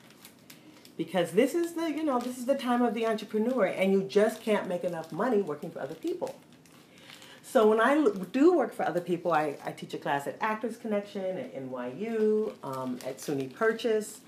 Because 0.98 1.34
this 1.34 1.54
is 1.54 1.74
the, 1.74 1.88
you 1.92 2.04
know, 2.04 2.18
this 2.18 2.40
is 2.40 2.48
the 2.48 2.56
time 2.56 2.82
of 2.82 2.96
the 2.96 3.06
entrepreneur 3.06 3.66
and 3.68 3.94
you 3.94 4.02
just 4.02 4.42
can't 4.42 4.68
make 4.68 4.84
enough 4.84 5.12
money 5.12 5.44
working 5.44 5.70
for 5.70 5.82
other 5.82 5.94
people. 5.94 6.34
So 7.54 7.68
when 7.68 7.80
I 7.80 8.04
do 8.32 8.58
work 8.58 8.74
for 8.74 8.84
other 8.84 9.00
people, 9.00 9.32
I, 9.32 9.58
I 9.64 9.74
teach 9.74 9.94
a 9.94 10.00
class 10.00 10.26
at 10.26 10.38
Actors 10.42 10.76
Connection, 10.76 11.38
at 11.38 11.56
NYU, 11.56 12.52
um, 12.64 12.98
at 13.06 13.20
SUNY 13.20 13.54
Purchase. 13.54 14.22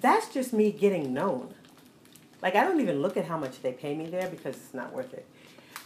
That's 0.00 0.32
just 0.32 0.52
me 0.52 0.70
getting 0.70 1.12
known. 1.12 1.52
Like 2.40 2.54
I 2.54 2.62
don't 2.62 2.80
even 2.80 3.02
look 3.02 3.16
at 3.16 3.24
how 3.24 3.36
much 3.36 3.62
they 3.62 3.72
pay 3.72 3.96
me 3.96 4.06
there 4.06 4.28
because 4.28 4.54
it's 4.54 4.72
not 4.72 4.92
worth 4.92 5.12
it. 5.12 5.26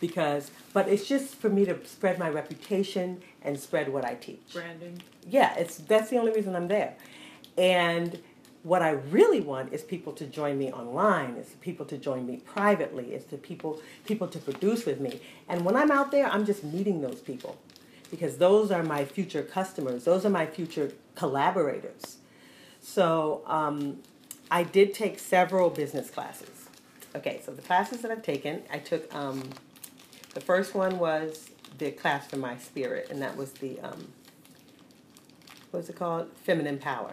Because, 0.02 0.50
but 0.74 0.86
it's 0.86 1.08
just 1.08 1.34
for 1.34 1.48
me 1.48 1.64
to 1.64 1.82
spread 1.86 2.18
my 2.18 2.28
reputation 2.28 3.22
and 3.40 3.58
spread 3.58 3.90
what 3.90 4.04
I 4.04 4.12
teach. 4.16 4.52
Branding. 4.52 5.00
Yeah, 5.26 5.54
it's 5.54 5.78
that's 5.78 6.10
the 6.10 6.18
only 6.18 6.32
reason 6.32 6.54
I'm 6.54 6.68
there. 6.68 6.94
And 7.56 8.20
what 8.64 8.80
I 8.80 8.90
really 8.90 9.40
want 9.40 9.74
is 9.74 9.82
people 9.82 10.14
to 10.14 10.26
join 10.26 10.58
me 10.58 10.72
online. 10.72 11.36
It's 11.36 11.50
people 11.60 11.84
to 11.86 11.98
join 11.98 12.26
me 12.26 12.38
privately. 12.38 13.12
It's 13.12 13.26
the 13.26 13.36
people 13.36 13.80
people 14.06 14.26
to 14.26 14.38
produce 14.38 14.86
with 14.86 15.00
me. 15.00 15.20
And 15.48 15.64
when 15.64 15.76
I'm 15.76 15.90
out 15.90 16.10
there, 16.10 16.26
I'm 16.26 16.46
just 16.46 16.64
meeting 16.64 17.02
those 17.02 17.20
people 17.20 17.58
because 18.10 18.38
those 18.38 18.70
are 18.70 18.82
my 18.82 19.04
future 19.04 19.42
customers. 19.42 20.04
Those 20.04 20.24
are 20.24 20.30
my 20.30 20.46
future 20.46 20.92
collaborators. 21.14 22.16
So 22.80 23.42
um, 23.46 23.98
I 24.50 24.62
did 24.62 24.94
take 24.94 25.18
several 25.18 25.68
business 25.68 26.10
classes. 26.10 26.68
Okay, 27.14 27.42
so 27.44 27.52
the 27.52 27.62
classes 27.62 28.00
that 28.00 28.10
I've 28.10 28.22
taken, 28.22 28.62
I 28.72 28.78
took 28.78 29.14
um, 29.14 29.50
the 30.32 30.40
first 30.40 30.74
one 30.74 30.98
was 30.98 31.50
the 31.76 31.90
class 31.90 32.26
for 32.26 32.38
my 32.38 32.56
spirit, 32.56 33.08
and 33.10 33.20
that 33.20 33.36
was 33.36 33.52
the 33.52 33.78
um, 33.80 34.08
what's 35.70 35.90
it 35.90 35.96
called? 35.96 36.30
Feminine 36.44 36.78
Power. 36.78 37.12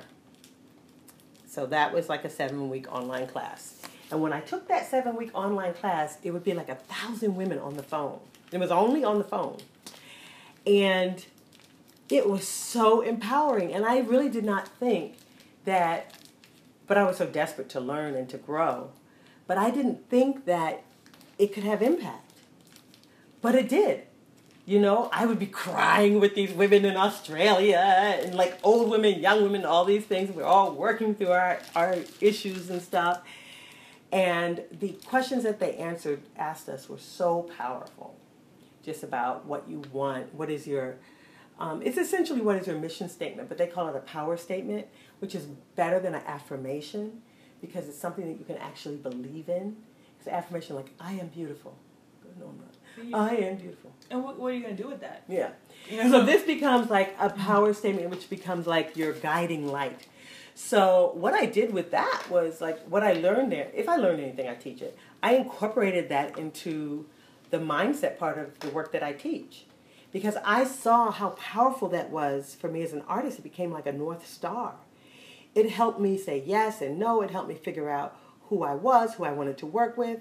So 1.51 1.65
that 1.65 1.93
was 1.93 2.07
like 2.07 2.23
a 2.23 2.29
seven 2.29 2.69
week 2.69 2.89
online 2.89 3.27
class. 3.27 3.81
And 4.09 4.21
when 4.21 4.31
I 4.31 4.39
took 4.39 4.69
that 4.69 4.89
seven 4.89 5.17
week 5.17 5.31
online 5.33 5.73
class, 5.73 6.17
it 6.23 6.31
would 6.31 6.45
be 6.45 6.53
like 6.53 6.69
a 6.69 6.75
thousand 6.75 7.35
women 7.35 7.59
on 7.59 7.75
the 7.75 7.83
phone. 7.83 8.21
It 8.53 8.57
was 8.57 8.71
only 8.71 9.03
on 9.03 9.17
the 9.17 9.25
phone. 9.25 9.57
And 10.65 11.25
it 12.07 12.29
was 12.29 12.47
so 12.47 13.01
empowering. 13.01 13.73
And 13.73 13.85
I 13.85 13.99
really 13.99 14.29
did 14.29 14.45
not 14.45 14.65
think 14.65 15.17
that, 15.65 16.17
but 16.87 16.97
I 16.97 17.03
was 17.03 17.17
so 17.17 17.25
desperate 17.25 17.67
to 17.71 17.81
learn 17.81 18.15
and 18.15 18.29
to 18.29 18.37
grow. 18.37 18.91
But 19.45 19.57
I 19.57 19.71
didn't 19.71 20.09
think 20.09 20.45
that 20.45 20.83
it 21.37 21.53
could 21.53 21.65
have 21.65 21.81
impact. 21.81 22.31
But 23.41 23.55
it 23.55 23.67
did. 23.67 24.03
You 24.65 24.79
know, 24.79 25.09
I 25.11 25.25
would 25.25 25.39
be 25.39 25.47
crying 25.47 26.19
with 26.19 26.35
these 26.35 26.51
women 26.51 26.85
in 26.85 26.95
Australia 26.95 27.77
and 28.23 28.35
like 28.35 28.59
old 28.63 28.89
women, 28.89 29.19
young 29.19 29.41
women, 29.43 29.65
all 29.65 29.85
these 29.85 30.05
things. 30.05 30.33
We're 30.33 30.43
all 30.43 30.71
working 30.71 31.15
through 31.15 31.31
our, 31.31 31.59
our 31.75 31.95
issues 32.19 32.69
and 32.69 32.81
stuff. 32.81 33.21
And 34.11 34.63
the 34.71 34.89
questions 35.05 35.43
that 35.43 35.59
they 35.59 35.75
answered, 35.75 36.21
asked 36.37 36.69
us, 36.69 36.89
were 36.89 36.99
so 36.99 37.49
powerful. 37.57 38.15
Just 38.83 39.03
about 39.03 39.45
what 39.45 39.67
you 39.69 39.83
want, 39.91 40.33
what 40.33 40.49
is 40.49 40.67
your, 40.67 40.97
um, 41.59 41.81
it's 41.81 41.97
essentially 41.97 42.41
what 42.41 42.57
is 42.57 42.67
your 42.67 42.77
mission 42.77 43.09
statement, 43.09 43.49
but 43.49 43.57
they 43.57 43.67
call 43.67 43.87
it 43.87 43.95
a 43.95 43.99
power 43.99 44.37
statement, 44.37 44.87
which 45.19 45.33
is 45.33 45.45
better 45.75 45.99
than 45.99 46.13
an 46.13 46.23
affirmation 46.25 47.21
because 47.61 47.87
it's 47.87 47.97
something 47.97 48.27
that 48.27 48.39
you 48.39 48.45
can 48.45 48.57
actually 48.57 48.97
believe 48.97 49.47
in. 49.47 49.77
It's 50.17 50.27
an 50.27 50.33
affirmation 50.33 50.75
like, 50.75 50.91
I 50.99 51.13
am 51.13 51.27
beautiful. 51.27 51.77
No, 52.39 52.47
I'm 52.47 52.57
not. 52.57 52.75
I 53.13 53.35
am 53.35 53.57
beautiful. 53.57 53.91
And 54.09 54.23
what, 54.23 54.37
what 54.37 54.51
are 54.51 54.55
you 54.55 54.61
going 54.61 54.75
to 54.75 54.83
do 54.83 54.89
with 54.89 55.01
that? 55.01 55.23
Yeah. 55.27 55.51
You 55.89 56.09
So 56.09 56.23
this 56.23 56.43
becomes 56.43 56.89
like 56.89 57.15
a 57.19 57.29
power 57.29 57.69
mm-hmm. 57.69 57.79
statement, 57.79 58.09
which 58.09 58.29
becomes 58.29 58.67
like 58.67 58.97
your 58.97 59.13
guiding 59.13 59.67
light. 59.67 60.07
So 60.53 61.11
what 61.15 61.33
I 61.33 61.45
did 61.45 61.73
with 61.73 61.91
that 61.91 62.23
was 62.29 62.61
like 62.61 62.79
what 62.87 63.03
I 63.03 63.13
learned 63.13 63.51
there. 63.51 63.71
If 63.73 63.87
I 63.87 63.95
learned 63.95 64.21
anything, 64.21 64.47
I 64.47 64.55
teach 64.55 64.81
it. 64.81 64.97
I 65.23 65.35
incorporated 65.35 66.09
that 66.09 66.37
into 66.37 67.05
the 67.49 67.57
mindset 67.57 68.17
part 68.17 68.37
of 68.37 68.59
the 68.59 68.69
work 68.69 68.91
that 68.91 69.03
I 69.03 69.13
teach, 69.13 69.65
because 70.11 70.37
I 70.43 70.65
saw 70.65 71.11
how 71.11 71.29
powerful 71.31 71.87
that 71.89 72.09
was 72.09 72.55
for 72.59 72.67
me 72.67 72.81
as 72.81 72.93
an 72.93 73.03
artist. 73.07 73.39
It 73.39 73.43
became 73.43 73.71
like 73.71 73.85
a 73.85 73.91
north 73.91 74.27
star. 74.27 74.75
It 75.55 75.69
helped 75.69 75.99
me 75.99 76.17
say 76.17 76.43
yes 76.45 76.81
and 76.81 76.99
no. 76.99 77.21
It 77.21 77.31
helped 77.31 77.49
me 77.49 77.55
figure 77.55 77.89
out 77.89 78.17
who 78.43 78.63
I 78.63 78.75
was, 78.75 79.15
who 79.15 79.23
I 79.23 79.31
wanted 79.31 79.57
to 79.59 79.65
work 79.65 79.97
with, 79.97 80.19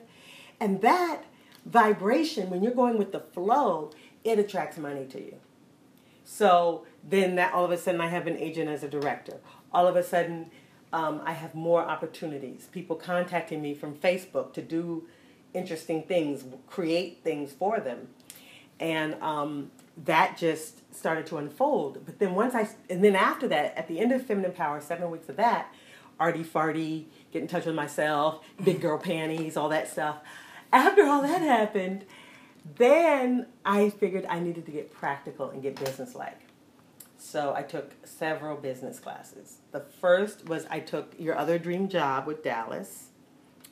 and 0.58 0.80
that 0.82 1.24
vibration, 1.64 2.50
when 2.50 2.62
you're 2.62 2.74
going 2.74 2.98
with 2.98 3.12
the 3.12 3.20
flow, 3.20 3.90
it 4.24 4.38
attracts 4.38 4.78
money 4.78 5.06
to 5.06 5.20
you. 5.20 5.36
So 6.24 6.86
then 7.02 7.36
that 7.36 7.52
all 7.52 7.64
of 7.64 7.70
a 7.70 7.78
sudden 7.78 8.00
I 8.00 8.08
have 8.08 8.26
an 8.26 8.36
agent 8.36 8.68
as 8.68 8.82
a 8.82 8.88
director. 8.88 9.38
All 9.72 9.86
of 9.86 9.96
a 9.96 10.02
sudden 10.02 10.50
um, 10.92 11.20
I 11.24 11.32
have 11.32 11.54
more 11.54 11.82
opportunities. 11.82 12.68
People 12.70 12.96
contacting 12.96 13.62
me 13.62 13.74
from 13.74 13.94
Facebook 13.94 14.52
to 14.54 14.62
do 14.62 15.06
interesting 15.54 16.02
things, 16.02 16.44
create 16.66 17.20
things 17.24 17.52
for 17.52 17.80
them. 17.80 18.08
And 18.78 19.14
um, 19.20 19.70
that 20.04 20.38
just 20.38 20.94
started 20.94 21.26
to 21.26 21.38
unfold. 21.38 22.04
But 22.06 22.18
then 22.18 22.34
once 22.34 22.54
I, 22.54 22.68
and 22.88 23.04
then 23.04 23.16
after 23.16 23.48
that, 23.48 23.76
at 23.76 23.88
the 23.88 23.98
end 23.98 24.12
of 24.12 24.24
Feminine 24.24 24.52
Power, 24.52 24.80
seven 24.80 25.10
weeks 25.10 25.28
of 25.28 25.36
that, 25.36 25.74
arty 26.18 26.44
farty, 26.44 27.06
get 27.32 27.42
in 27.42 27.48
touch 27.48 27.66
with 27.66 27.74
myself, 27.74 28.44
big 28.62 28.80
girl 28.80 28.98
panties, 28.98 29.56
all 29.56 29.68
that 29.70 29.88
stuff 29.88 30.18
after 30.72 31.04
all 31.04 31.22
that 31.22 31.42
happened, 31.42 32.04
then 32.76 33.46
I 33.64 33.90
figured 33.90 34.26
I 34.28 34.40
needed 34.40 34.66
to 34.66 34.72
get 34.72 34.90
practical 34.92 35.50
and 35.50 35.62
get 35.62 35.76
business 35.76 36.14
like. 36.14 36.40
So 37.18 37.54
I 37.54 37.62
took 37.62 37.92
several 38.06 38.56
business 38.56 38.98
classes. 38.98 39.58
The 39.72 39.80
first 39.80 40.48
was 40.48 40.66
I 40.70 40.80
took 40.80 41.14
Your 41.18 41.36
Other 41.36 41.58
Dream 41.58 41.88
Job 41.88 42.26
with 42.26 42.42
Dallas. 42.42 43.08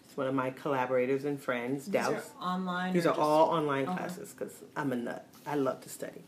It's 0.05 0.17
one 0.17 0.27
of 0.27 0.35
my 0.35 0.51
collaborators 0.51 1.25
and 1.25 1.41
friends. 1.41 1.85
These 1.87 1.93
Dallas. 1.93 2.31
are 2.41 2.55
online. 2.55 2.93
These 2.93 3.07
are 3.07 3.11
just- 3.11 3.21
all 3.21 3.49
online 3.51 3.89
Okay. 3.89 3.97
classes 3.97 4.35
because 4.37 4.53
I'm 4.77 4.93
a 4.93 4.97
nut. 4.97 5.27
I 5.47 5.55
love 5.55 5.81
to 5.83 5.89
study. 5.89 6.25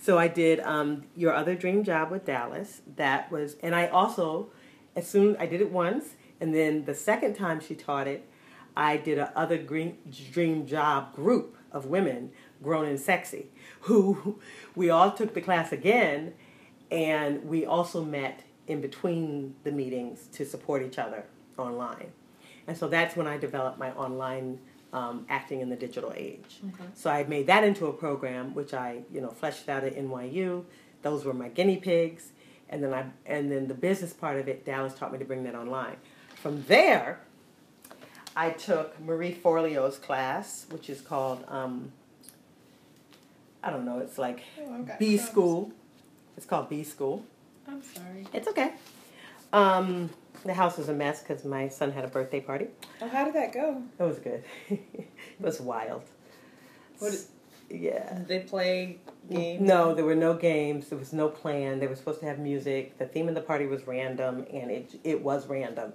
So 0.00 0.18
I 0.18 0.26
did 0.26 0.58
um, 0.60 1.04
Your 1.14 1.32
Other 1.34 1.54
Dream 1.54 1.84
Job 1.84 2.10
with 2.10 2.24
Dallas. 2.26 2.80
That 2.96 3.30
was, 3.30 3.56
and 3.62 3.74
I 3.74 3.86
also, 3.86 4.50
as 4.96 5.06
soon 5.08 5.36
I 5.38 5.46
did 5.46 5.60
it 5.60 5.70
once, 5.70 6.14
and 6.40 6.52
then 6.52 6.84
the 6.84 6.94
second 6.94 7.34
time 7.34 7.60
she 7.60 7.76
taught 7.76 8.08
it, 8.08 8.28
I 8.76 8.96
did 8.98 9.18
a 9.18 9.36
other 9.36 9.58
green, 9.58 9.98
dream 10.32 10.66
job 10.66 11.14
group 11.14 11.56
of 11.72 11.86
women, 11.86 12.30
grown 12.62 12.86
and 12.86 13.00
sexy, 13.00 13.46
who 13.82 14.38
we 14.74 14.90
all 14.90 15.12
took 15.12 15.34
the 15.34 15.40
class 15.40 15.72
again, 15.72 16.34
and 16.90 17.44
we 17.44 17.64
also 17.64 18.04
met 18.04 18.42
in 18.66 18.80
between 18.80 19.54
the 19.64 19.72
meetings 19.72 20.26
to 20.32 20.44
support 20.44 20.82
each 20.82 20.98
other 20.98 21.24
online. 21.56 22.12
And 22.66 22.76
so 22.76 22.88
that's 22.88 23.16
when 23.16 23.26
I 23.26 23.38
developed 23.38 23.78
my 23.78 23.92
online 23.92 24.58
um, 24.92 25.26
acting 25.28 25.60
in 25.60 25.68
the 25.68 25.76
digital 25.76 26.12
age. 26.16 26.60
Okay. 26.66 26.84
So 26.94 27.10
I 27.10 27.24
made 27.24 27.46
that 27.46 27.64
into 27.64 27.86
a 27.86 27.92
program, 27.92 28.54
which 28.54 28.74
I, 28.74 29.02
you 29.12 29.20
know, 29.20 29.30
fleshed 29.30 29.68
out 29.68 29.84
at 29.84 29.96
NYU. 29.96 30.64
Those 31.02 31.24
were 31.24 31.34
my 31.34 31.48
guinea 31.48 31.76
pigs, 31.76 32.32
and 32.68 32.82
then 32.82 32.92
I, 32.92 33.06
and 33.24 33.50
then 33.50 33.68
the 33.68 33.74
business 33.74 34.12
part 34.12 34.38
of 34.38 34.48
it, 34.48 34.64
Dallas 34.64 34.94
taught 34.94 35.12
me 35.12 35.18
to 35.18 35.24
bring 35.24 35.44
that 35.44 35.54
online. 35.54 35.96
From 36.34 36.64
there, 36.64 37.20
I 38.36 38.50
took 38.50 39.00
Marie 39.00 39.32
Forleo's 39.32 39.98
class, 39.98 40.66
which 40.70 40.90
is 40.90 41.00
called, 41.00 41.42
um, 41.48 41.90
I 43.62 43.70
don't 43.70 43.84
know, 43.86 43.98
it's 43.98 44.18
like 44.18 44.42
Oh, 44.60 44.86
B. 44.98 45.16
School. 45.16 45.72
It's 46.36 46.44
called 46.44 46.68
B 46.68 46.82
School. 46.84 47.24
I'm 47.66 47.82
sorry. 47.82 48.26
It's 48.34 48.46
okay. 48.48 48.72
Um, 49.52 50.10
the 50.44 50.52
house 50.52 50.76
was 50.76 50.88
a 50.90 50.92
mess 50.92 51.22
because 51.22 51.44
my 51.44 51.68
son 51.68 51.90
had 51.92 52.04
a 52.04 52.08
birthday 52.08 52.40
party. 52.40 52.66
Oh, 53.00 53.08
how 53.08 53.24
did 53.24 53.34
that 53.34 53.52
go? 53.54 53.82
It 53.98 54.02
was 54.02 54.18
good. 54.18 54.44
it 54.68 55.08
was 55.40 55.60
wild. 55.60 56.02
What 56.98 57.14
is- 57.14 57.28
yeah. 57.68 58.14
Did 58.18 58.28
they 58.28 58.38
play 58.40 58.98
games? 59.28 59.60
No, 59.60 59.92
there 59.92 60.04
were 60.04 60.14
no 60.14 60.34
games. 60.34 60.88
There 60.88 60.98
was 60.98 61.12
no 61.12 61.28
plan. 61.28 61.80
They 61.80 61.88
were 61.88 61.96
supposed 61.96 62.20
to 62.20 62.26
have 62.26 62.38
music. 62.38 62.96
The 62.98 63.06
theme 63.06 63.28
of 63.28 63.34
the 63.34 63.40
party 63.40 63.66
was 63.66 63.86
random, 63.88 64.46
and 64.52 64.70
it 64.70 64.94
it 65.02 65.20
was 65.20 65.48
random. 65.48 65.92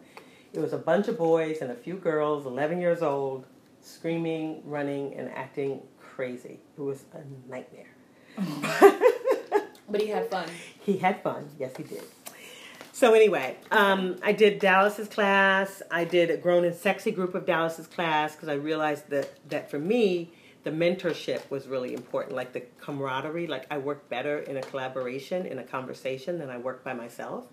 It 0.53 0.59
was 0.59 0.73
a 0.73 0.77
bunch 0.77 1.07
of 1.07 1.17
boys 1.17 1.59
and 1.61 1.71
a 1.71 1.75
few 1.75 1.95
girls, 1.95 2.45
11 2.45 2.81
years 2.81 3.01
old, 3.01 3.45
screaming, 3.81 4.61
running, 4.65 5.13
and 5.15 5.29
acting 5.29 5.81
crazy. 5.99 6.59
It 6.77 6.81
was 6.81 7.05
a 7.13 7.49
nightmare. 7.49 7.87
But 9.91 10.01
he 10.01 10.07
had 10.07 10.29
fun. 10.29 10.47
He 10.79 10.97
had 10.97 11.21
fun. 11.21 11.49
Yes, 11.59 11.75
he 11.75 11.83
did. 11.83 12.03
So 12.93 13.13
anyway, 13.13 13.57
um, 13.71 14.17
I 14.23 14.31
did 14.31 14.59
Dallas's 14.59 15.07
class. 15.07 15.81
I 15.91 16.05
did 16.05 16.29
a 16.29 16.37
grown 16.37 16.63
and 16.63 16.75
sexy 16.75 17.11
group 17.11 17.35
of 17.35 17.45
Dallas's 17.45 17.87
class 17.87 18.35
because 18.35 18.47
I 18.47 18.53
realized 18.53 19.09
that 19.09 19.29
that 19.49 19.69
for 19.69 19.79
me, 19.79 20.31
the 20.63 20.71
mentorship 20.71 21.49
was 21.49 21.67
really 21.67 21.93
important. 21.93 22.35
Like 22.35 22.53
the 22.53 22.61
camaraderie. 22.79 23.47
Like 23.47 23.65
I 23.71 23.77
work 23.77 24.09
better 24.09 24.39
in 24.39 24.57
a 24.57 24.61
collaboration, 24.61 25.45
in 25.45 25.59
a 25.59 25.63
conversation, 25.63 26.37
than 26.37 26.49
I 26.49 26.57
work 26.57 26.83
by 26.83 26.93
myself. 26.93 27.45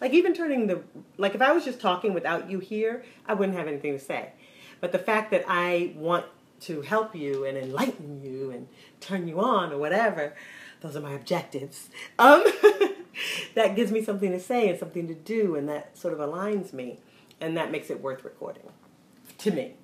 Like 0.00 0.12
even 0.12 0.34
turning 0.34 0.66
the 0.66 0.82
like 1.16 1.34
if 1.34 1.42
I 1.42 1.52
was 1.52 1.64
just 1.64 1.80
talking 1.80 2.14
without 2.14 2.50
you 2.50 2.58
here, 2.58 3.04
I 3.26 3.34
wouldn't 3.34 3.56
have 3.56 3.68
anything 3.68 3.92
to 3.92 4.04
say. 4.04 4.32
But 4.80 4.92
the 4.92 4.98
fact 4.98 5.30
that 5.30 5.44
I 5.46 5.94
want 5.96 6.26
to 6.60 6.82
help 6.82 7.14
you 7.14 7.44
and 7.44 7.56
enlighten 7.56 8.22
you 8.22 8.50
and 8.50 8.68
turn 9.00 9.28
you 9.28 9.40
on 9.40 9.72
or 9.72 9.78
whatever, 9.78 10.34
those 10.80 10.96
are 10.96 11.00
my 11.00 11.12
objectives. 11.12 11.88
Um, 12.18 12.44
that 13.54 13.76
gives 13.76 13.90
me 13.92 14.02
something 14.02 14.32
to 14.32 14.40
say 14.40 14.68
and 14.68 14.78
something 14.78 15.06
to 15.08 15.14
do, 15.14 15.54
and 15.54 15.68
that 15.68 15.96
sort 15.96 16.14
of 16.14 16.20
aligns 16.20 16.72
me, 16.72 16.98
and 17.40 17.56
that 17.56 17.70
makes 17.70 17.90
it 17.90 18.00
worth 18.00 18.24
recording 18.24 18.64
to 19.38 19.50
me, 19.50 19.74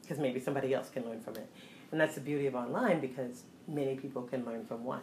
because 0.00 0.18
maybe 0.18 0.40
somebody 0.40 0.72
else 0.72 0.88
can 0.88 1.04
learn 1.04 1.20
from 1.20 1.36
it, 1.36 1.48
and 1.92 2.00
that's 2.00 2.14
the 2.14 2.20
beauty 2.20 2.46
of 2.46 2.54
online 2.54 3.00
because 3.00 3.44
many 3.68 3.94
people 3.94 4.22
can 4.22 4.44
learn 4.44 4.64
from 4.64 4.84
one. 4.84 5.02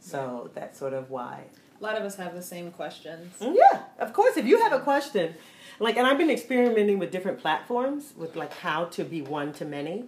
So 0.00 0.50
that's 0.54 0.78
sort 0.78 0.94
of 0.94 1.10
why. 1.10 1.44
A 1.78 1.82
lot 1.82 1.96
of 1.96 2.04
us 2.04 2.16
have 2.16 2.34
the 2.34 2.42
same 2.42 2.70
questions. 2.70 3.34
Yeah, 3.40 3.82
of 3.98 4.12
course. 4.12 4.36
If 4.36 4.46
you 4.46 4.60
have 4.62 4.72
a 4.72 4.80
question, 4.80 5.34
like, 5.78 5.96
and 5.96 6.06
I've 6.06 6.18
been 6.18 6.30
experimenting 6.30 6.98
with 6.98 7.10
different 7.10 7.38
platforms 7.38 8.14
with 8.16 8.34
like 8.34 8.54
how 8.54 8.86
to 8.86 9.04
be 9.04 9.20
one 9.20 9.52
to 9.54 9.64
many, 9.64 10.04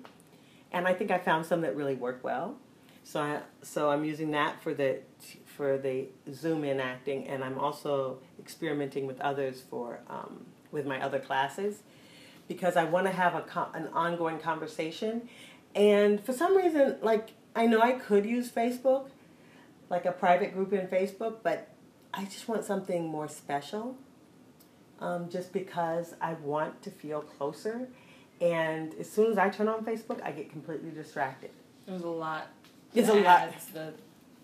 and 0.73 0.88
I 0.88 0.94
think 0.94 1.11
I 1.11 1.18
found 1.18 1.44
some 1.47 1.61
that 1.61 1.77
really 1.77 1.94
work 1.94 2.25
well. 2.25 2.57
So 3.05 3.21
I, 3.21 3.40
so 3.62 3.90
I'm 3.90 4.05
using 4.05 4.31
that 4.33 4.62
for 4.62 4.73
the 4.75 5.01
for 5.44 5.77
the 5.77 6.07
Zoom 6.33 6.64
in 6.64 6.81
acting, 6.81 7.27
and 7.27 7.44
I'm 7.44 7.59
also 7.59 8.18
experimenting 8.38 9.07
with 9.07 9.21
others 9.21 9.62
for 9.68 10.01
um, 10.09 10.47
with 10.71 10.87
my 10.87 11.03
other 11.03 11.18
classes 11.18 11.83
because 12.49 12.77
I 12.77 12.85
want 12.85 13.07
to 13.07 13.12
have 13.12 13.35
a 13.35 13.68
an 13.75 13.88
ongoing 13.88 14.38
conversation. 14.38 15.29
And 15.74 16.22
for 16.24 16.33
some 16.33 16.57
reason, 16.57 16.96
like 17.02 17.31
I 17.54 17.66
know 17.66 17.81
I 17.81 17.92
could 17.92 18.26
use 18.26 18.50
Facebook, 18.50 19.11
like 19.90 20.04
a 20.04 20.12
private 20.12 20.54
group 20.54 20.72
in 20.72 20.87
Facebook, 20.87 21.37
but 21.42 21.68
I 22.12 22.24
just 22.24 22.48
want 22.48 22.64
something 22.64 23.07
more 23.07 23.28
special. 23.28 23.96
Um, 25.00 25.28
just 25.28 25.52
because 25.52 26.14
I 26.20 26.33
want 26.33 26.83
to 26.83 26.90
feel 26.90 27.20
closer, 27.20 27.88
and 28.40 28.94
as 28.94 29.09
soon 29.09 29.31
as 29.31 29.38
I 29.38 29.48
turn 29.48 29.68
on 29.68 29.85
Facebook, 29.85 30.20
I 30.22 30.33
get 30.33 30.50
completely 30.50 30.90
distracted. 30.90 31.50
There's 31.87 32.02
a 32.02 32.09
lot. 32.09 32.48
It's 32.94 33.09
a 33.09 33.14
lot. 33.14 33.52
The, 33.72 33.92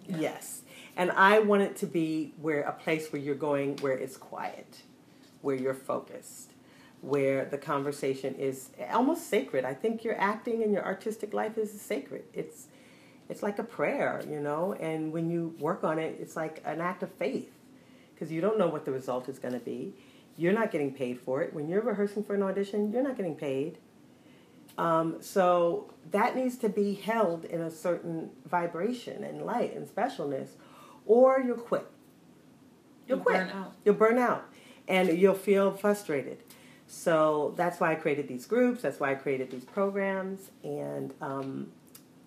Yeah. 0.09 0.19
Yes. 0.19 0.63
And 0.97 1.11
I 1.13 1.41
want 1.41 1.63
it 1.63 1.77
to 1.79 1.87
be 1.87 2.33
where 2.41 2.63
a 2.63 2.73
place 2.73 3.13
where 3.13 3.21
you're 3.21 3.35
going 3.35 3.77
where 3.79 3.93
it's 3.93 4.17
quiet, 4.17 4.83
where 5.43 5.57
you're 5.57 5.75
focused, 5.75 6.53
where 7.05 7.45
the 7.45 7.59
conversation 7.59 8.35
is 8.37 8.71
almost 8.93 9.29
sacred. 9.29 9.65
I 9.65 9.75
think 9.75 10.05
your 10.05 10.19
acting 10.19 10.63
and 10.63 10.73
your 10.73 10.85
artistic 10.85 11.35
life 11.35 11.59
is 11.59 11.79
sacred. 11.81 12.25
It's 12.33 12.67
it's 13.29 13.43
like 13.43 13.59
a 13.59 13.65
prayer, 13.65 14.23
you 14.29 14.41
know, 14.41 14.75
and 14.75 15.13
when 15.13 15.31
you 15.31 15.55
work 15.59 15.83
on 15.85 15.99
it, 15.99 16.19
it's 16.21 16.37
like 16.37 16.63
an 16.65 16.81
act 16.81 17.03
of 17.03 17.11
faith 17.13 17.51
because 18.15 18.31
you 18.31 18.41
don't 18.41 18.59
know 18.59 18.69
what 18.69 18.85
the 18.85 18.93
result 18.93 19.29
is 19.29 19.39
going 19.39 19.55
to 19.55 19.61
be. 19.61 19.95
You're 20.37 20.53
not 20.53 20.71
getting 20.71 20.93
paid 20.93 21.19
for 21.21 21.41
it. 21.43 21.55
When 21.55 21.69
you're 21.69 21.81
rehearsing 21.81 22.23
for 22.25 22.35
an 22.35 22.43
audition, 22.43 22.93
you're 22.93 23.03
not 23.03 23.17
getting 23.17 23.35
paid. 23.35 23.79
Um, 24.77 25.17
so 25.21 25.91
that 26.11 26.37
needs 26.37 26.59
to 26.59 26.69
be 26.69 26.95
held 26.95 27.45
in 27.47 27.61
a 27.63 27.71
certain 27.71 28.31
vibration 28.45 29.25
and 29.25 29.43
light 29.47 29.75
and 29.75 29.87
specialness, 29.89 30.49
or 31.07 31.41
you'll 31.41 31.57
quit. 31.57 31.87
You'll, 33.07 33.19
You 33.19 33.25
quit. 33.25 33.37
burn 33.37 33.51
out. 33.51 33.73
You'll 33.85 33.95
burn 33.95 34.19
out, 34.19 34.45
and 34.89 35.17
you'll 35.19 35.35
feel 35.35 35.71
frustrated. 35.73 36.39
So 36.95 37.53
that's 37.57 37.81
why 37.81 37.91
I 37.91 37.97
created 37.97 38.29
these 38.29 38.47
groups. 38.47 38.83
That's 38.83 39.01
why 39.01 39.11
I 39.11 39.15
created 39.17 39.51
these 39.51 39.65
programs, 39.65 40.53
and 40.63 41.13
um, 41.21 41.73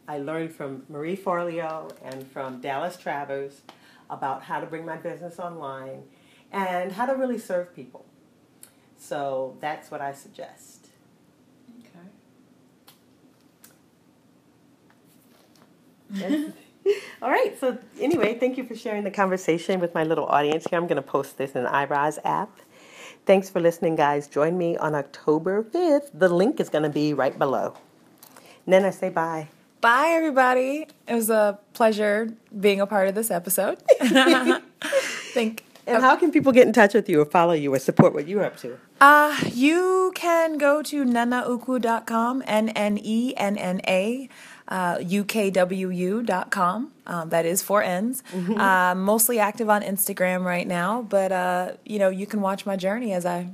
I 0.09 0.17
learned 0.17 0.53
from 0.53 0.83
Marie 0.89 1.15
Forleo 1.15 1.95
and 2.03 2.27
from 2.27 2.59
Dallas 2.59 2.97
Travers 2.97 3.61
about 4.09 4.43
how 4.43 4.59
to 4.59 4.65
bring 4.65 4.85
my 4.85 4.97
business 4.97 5.39
online 5.39 6.03
and 6.51 6.91
how 6.91 7.05
to 7.05 7.13
really 7.13 7.37
serve 7.37 7.73
people. 7.73 8.05
So 8.97 9.57
that's 9.61 9.89
what 9.89 10.01
I 10.01 10.11
suggest. 10.11 10.87
Okay. 16.13 16.51
All 17.21 17.29
right. 17.29 17.57
So 17.57 17.77
anyway, 17.99 18.37
thank 18.37 18.57
you 18.57 18.65
for 18.65 18.75
sharing 18.75 19.05
the 19.05 19.11
conversation 19.11 19.79
with 19.79 19.93
my 19.93 20.03
little 20.03 20.25
audience 20.25 20.67
here. 20.69 20.77
I'm 20.77 20.87
going 20.87 20.97
to 20.97 21.01
post 21.01 21.37
this 21.37 21.53
in 21.53 21.63
the 21.63 21.69
iRise 21.69 22.19
app. 22.25 22.49
Thanks 23.25 23.49
for 23.49 23.59
listening, 23.59 23.95
guys. 23.95 24.27
Join 24.27 24.57
me 24.57 24.77
on 24.77 24.95
October 24.95 25.63
5th. 25.63 26.09
The 26.13 26.29
link 26.29 26.59
is 26.59 26.69
going 26.69 26.83
to 26.83 26.89
be 26.89 27.13
right 27.13 27.37
below. 27.37 27.75
Nnenna, 28.67 28.93
say 28.93 29.09
bye. 29.09 29.49
Bye, 29.79 30.09
everybody. 30.09 30.87
It 31.07 31.13
was 31.13 31.29
a 31.29 31.59
pleasure 31.73 32.33
being 32.59 32.81
a 32.81 32.87
part 32.87 33.07
of 33.07 33.15
this 33.15 33.29
episode. 33.29 33.77
Think. 35.33 35.63
And 35.85 36.03
how 36.03 36.17
can 36.17 36.31
people 36.31 36.51
get 36.51 36.67
in 36.67 36.73
touch 36.73 36.93
with 36.93 37.07
you 37.07 37.21
or 37.21 37.25
follow 37.25 37.53
you 37.53 37.73
or 37.73 37.79
support 37.79 38.13
what 38.13 38.27
you're 38.27 38.43
up 38.43 38.57
to? 38.57 38.77
Uh, 38.99 39.37
you 39.53 40.11
can 40.15 40.57
go 40.57 40.81
to 40.83 41.05
nnennaukwu.com, 41.05 42.43
N 42.45 42.69
N 42.69 42.99
E 43.01 43.33
N 43.37 43.57
N 43.57 43.79
A, 43.87 44.27
uh, 44.67 44.97
UKWU.com. 44.97 46.91
Um, 47.05 47.29
that 47.29 47.45
is 47.45 47.61
four 47.61 47.83
N's. 47.83 48.23
Uh, 48.33 48.93
mostly 48.95 49.39
active 49.39 49.69
on 49.69 49.81
Instagram 49.81 50.43
right 50.43 50.67
now, 50.67 51.01
but 51.03 51.31
uh, 51.31 51.71
you 51.85 51.99
know, 51.99 52.09
you 52.09 52.25
can 52.25 52.41
watch 52.41 52.65
my 52.65 52.75
journey 52.75 53.13
as 53.13 53.25
I 53.25 53.49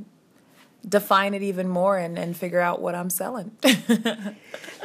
define 0.87 1.33
it 1.33 1.41
even 1.41 1.67
more 1.67 1.97
and, 1.97 2.17
and 2.17 2.35
figure 2.35 2.59
out 2.59 2.81
what 2.81 2.95
I'm 2.95 3.09
selling. 3.09 3.51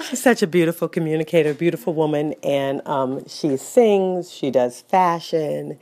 She's 0.09 0.23
such 0.23 0.43
a 0.43 0.47
beautiful 0.47 0.89
communicator, 0.89 1.55
beautiful 1.55 1.95
woman, 1.95 2.35
and 2.43 2.87
um, 2.87 3.27
she 3.27 3.57
sings, 3.57 4.31
she 4.31 4.51
does 4.51 4.83
fashion, 4.83 5.79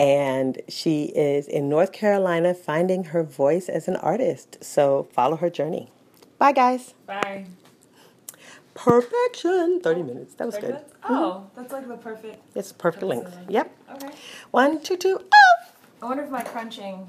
and 0.00 0.60
she 0.68 1.04
is 1.14 1.46
in 1.46 1.68
North 1.68 1.92
Carolina 1.92 2.54
finding 2.54 3.04
her 3.04 3.22
voice 3.22 3.68
as 3.68 3.86
an 3.86 3.96
artist. 3.96 4.62
So 4.64 5.08
follow 5.12 5.36
her 5.36 5.50
journey. 5.50 5.90
Bye, 6.38 6.52
guys. 6.52 6.94
Bye. 7.06 7.46
Perfection. 8.74 9.80
30 9.80 10.02
minutes. 10.02 10.34
That 10.34 10.46
was 10.46 10.58
good. 10.58 10.74
Hmm? 11.00 11.14
Oh, 11.14 11.50
that's 11.56 11.72
like 11.72 11.88
the 11.88 11.96
perfect. 11.96 12.42
It's 12.54 12.72
perfect 12.72 13.04
length. 13.04 13.36
Yep. 13.48 13.70
Okay. 13.94 14.10
One, 14.50 14.82
two, 14.82 14.96
two. 14.96 15.20
Oh! 15.20 15.64
I 16.02 16.06
wonder 16.06 16.24
if 16.24 16.30
my 16.30 16.42
crunching 16.42 17.08